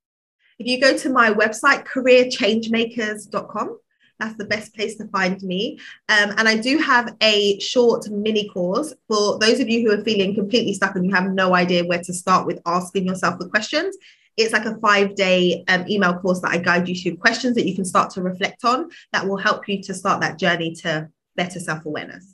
If 0.58 0.66
you 0.66 0.82
go 0.82 0.98
to 0.98 1.10
my 1.10 1.32
website, 1.32 1.86
careerchangemakers.com, 1.86 3.78
that's 4.20 4.36
the 4.38 4.46
best 4.46 4.74
place 4.74 4.96
to 4.98 5.08
find 5.10 5.40
me. 5.44 5.78
Um, 6.10 6.32
and 6.38 6.50
I 6.50 6.58
do 6.58 6.80
have 6.80 7.16
a 7.22 7.60
short 7.60 8.10
mini 8.10 8.50
course 8.50 8.92
for 9.08 9.38
those 9.38 9.60
of 9.60 9.70
you 9.70 9.82
who 9.88 9.94
are 9.94 10.04
feeling 10.04 10.34
completely 10.34 10.74
stuck 10.74 10.96
and 10.96 11.06
you 11.06 11.14
have 11.14 11.32
no 11.32 11.54
idea 11.54 11.86
where 11.86 12.02
to 12.02 12.12
start 12.12 12.48
with 12.48 12.60
asking 12.66 13.06
yourself 13.06 13.38
the 13.38 13.48
questions. 13.50 13.96
It's 14.36 14.52
like 14.52 14.66
a 14.66 14.78
five 14.78 15.14
day 15.14 15.64
um, 15.68 15.86
email 15.88 16.16
course 16.16 16.42
that 16.42 16.52
I 16.52 16.58
guide 16.58 16.90
you 16.90 16.96
through 16.96 17.18
questions 17.18 17.54
that 17.54 17.68
you 17.68 17.76
can 17.76 17.86
start 17.86 18.10
to 18.12 18.24
reflect 18.24 18.66
on 18.66 18.90
that 19.12 19.28
will 19.28 19.38
help 19.38 19.68
you 19.68 19.84
to 19.84 19.94
start 19.94 20.22
that 20.22 20.40
journey 20.40 20.74
to 20.82 21.08
better 21.36 21.60
self 21.60 21.86
awareness. 21.86 22.34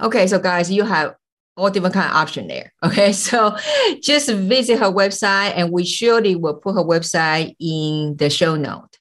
Okay, 0.00 0.26
so 0.26 0.38
guys, 0.38 0.70
you 0.70 0.84
have 0.84 1.14
all 1.56 1.70
different 1.70 1.94
kind 1.94 2.08
of 2.08 2.16
option 2.16 2.48
there. 2.48 2.72
Okay, 2.84 3.12
so 3.12 3.56
just 4.00 4.30
visit 4.30 4.78
her 4.78 4.92
website, 4.92 5.52
and 5.56 5.72
we 5.72 5.84
surely 5.84 6.36
will 6.36 6.54
put 6.54 6.74
her 6.74 6.84
website 6.84 7.54
in 7.58 8.16
the 8.16 8.30
show 8.30 8.54
note. 8.56 8.98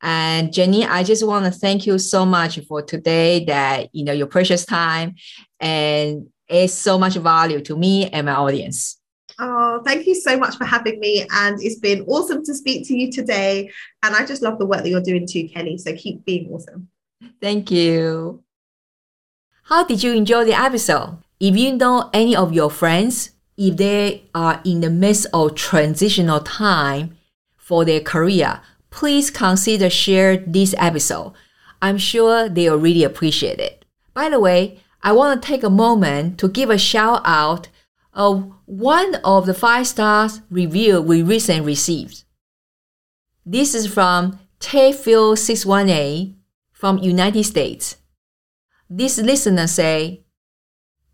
And 0.00 0.52
Jenny, 0.52 0.84
I 0.84 1.02
just 1.02 1.26
want 1.26 1.44
to 1.44 1.50
thank 1.50 1.86
you 1.86 1.98
so 1.98 2.24
much 2.24 2.58
for 2.66 2.82
today. 2.82 3.44
That 3.44 3.94
you 3.94 4.04
know 4.04 4.12
your 4.12 4.26
precious 4.26 4.64
time, 4.64 5.16
and 5.60 6.28
it's 6.48 6.72
so 6.72 6.98
much 6.98 7.14
value 7.16 7.60
to 7.62 7.76
me 7.76 8.08
and 8.08 8.26
my 8.26 8.34
audience. 8.34 8.98
Oh, 9.38 9.82
thank 9.84 10.06
you 10.06 10.14
so 10.14 10.38
much 10.38 10.56
for 10.56 10.64
having 10.64 10.98
me. 10.98 11.26
And 11.30 11.62
it's 11.62 11.78
been 11.78 12.02
awesome 12.06 12.42
to 12.44 12.54
speak 12.54 12.86
to 12.88 12.96
you 12.96 13.12
today. 13.12 13.70
And 14.02 14.14
I 14.14 14.24
just 14.24 14.40
love 14.40 14.58
the 14.58 14.64
work 14.64 14.82
that 14.82 14.88
you're 14.88 15.02
doing 15.02 15.26
too, 15.26 15.48
Kelly. 15.48 15.76
So 15.76 15.94
keep 15.94 16.24
being 16.24 16.50
awesome. 16.50 16.88
Thank 17.40 17.70
you. 17.70 18.42
How 19.64 19.84
did 19.84 20.02
you 20.02 20.14
enjoy 20.14 20.44
the 20.44 20.58
episode? 20.58 21.18
If 21.38 21.56
you 21.56 21.76
know 21.76 22.08
any 22.14 22.34
of 22.34 22.52
your 22.52 22.70
friends, 22.70 23.30
if 23.56 23.76
they 23.76 24.24
are 24.34 24.60
in 24.64 24.80
the 24.80 24.90
midst 24.90 25.26
of 25.34 25.54
transitional 25.54 26.40
time 26.40 27.16
for 27.56 27.84
their 27.84 28.00
career, 28.00 28.60
please 28.90 29.30
consider 29.30 29.90
share 29.90 30.38
this 30.38 30.74
episode. 30.78 31.34
I'm 31.82 31.98
sure 31.98 32.48
they'll 32.48 32.78
really 32.78 33.04
appreciate 33.04 33.60
it. 33.60 33.84
By 34.14 34.30
the 34.30 34.40
way, 34.40 34.80
I 35.02 35.12
want 35.12 35.42
to 35.42 35.46
take 35.46 35.62
a 35.62 35.70
moment 35.70 36.38
to 36.38 36.48
give 36.48 36.70
a 36.70 36.78
shout 36.78 37.20
out 37.24 37.68
of 38.14 38.50
one 38.64 39.16
of 39.16 39.44
the 39.44 39.54
five 39.54 39.86
stars 39.86 40.40
review 40.50 41.02
we 41.02 41.22
recently 41.22 41.66
received. 41.66 42.24
This 43.44 43.74
is 43.74 43.86
from 43.86 44.40
Tayfield618 44.58 46.34
from 46.72 46.98
United 46.98 47.44
States. 47.44 47.96
This 48.88 49.18
listener 49.18 49.66
say, 49.66 50.25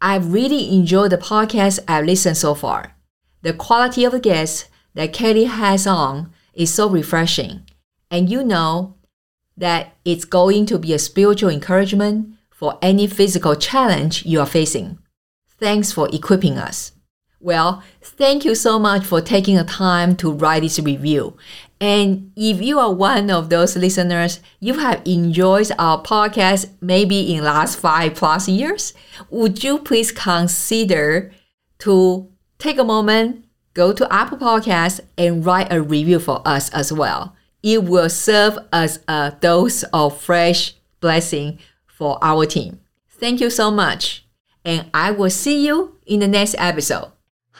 I've 0.05 0.33
really 0.33 0.69
enjoyed 0.75 1.13
the 1.13 1.17
podcast 1.17 1.79
I've 1.87 2.05
listened 2.05 2.37
so 2.37 2.57
far. 2.57 2.97
The 3.43 3.53
quality 3.53 4.05
of 4.05 4.11
the 4.11 4.19
guests 4.19 4.69
that 4.95 5.13
Kelly 5.13 5.45
has 5.45 5.87
on 5.87 6.33
is 6.55 6.75
so 6.75 6.89
refreshing. 6.89 7.63
And 8.11 8.29
you 8.29 8.43
know 8.43 8.97
that 9.57 9.95
it's 10.05 10.25
going 10.25 10.67
to 10.67 10.79
be 10.79 10.93
a 10.93 10.99
spiritual 10.99 11.51
encouragement 11.51 12.35
for 12.51 12.81
any 12.83 13.07
physical 13.07 13.55
challenge 13.55 14.27
you 14.27 14.41
are 14.41 14.47
facing. 14.47 14.99
Thanks 15.61 15.93
for 15.93 16.09
equipping 16.13 16.59
us. 16.59 16.91
Well, 17.39 17.83
thank 18.01 18.45
you 18.45 18.57
so 18.57 18.81
much 18.81 19.05
for 19.05 19.21
taking 19.21 19.55
the 19.55 19.65
time 19.65 20.17
to 20.17 20.33
write 20.33 20.63
this 20.63 20.81
review. 20.81 21.37
And 21.83 22.31
if 22.37 22.63
you 22.63 22.79
are 22.79 22.95
one 22.95 23.29
of 23.29 23.51
those 23.51 23.77
listeners, 23.77 24.39
you 24.61 24.75
have 24.75 25.03
enjoyed 25.05 25.73
our 25.81 26.01
podcast 26.01 26.71
maybe 26.81 27.35
in 27.35 27.43
last 27.43 27.77
five 27.77 28.15
plus 28.15 28.49
years, 28.49 28.95
would 29.31 29.65
you 29.65 29.79
please 29.79 30.13
consider 30.13 31.33
to 31.81 32.31
take 32.59 32.79
a 32.79 32.85
moment, 32.85 33.47
go 33.75 33.93
to 33.93 34.07
Apple 34.15 34.39
Podcasts 34.39 35.01
and 35.19 35.45
write 35.45 35.73
a 35.73 35.83
review 35.83 36.21
for 36.21 36.41
us 36.47 36.71
as 36.71 36.93
well. 36.93 37.35
It 37.65 37.83
will 37.83 38.09
serve 38.09 38.61
as 38.73 39.01
a 39.09 39.37
dose 39.41 39.83
of 39.93 40.21
fresh 40.21 40.75
blessing 41.01 41.59
for 41.89 42.17
our 42.23 42.47
team. 42.47 42.79
Thank 43.09 43.41
you 43.41 43.51
so 43.51 43.73
much. 43.73 44.25
And 44.65 44.89
I 44.95 45.11
will 45.11 45.31
see 45.31 45.67
you 45.67 45.99
in 46.07 46.21
the 46.21 46.29
next 46.29 46.55
episode. 46.59 47.11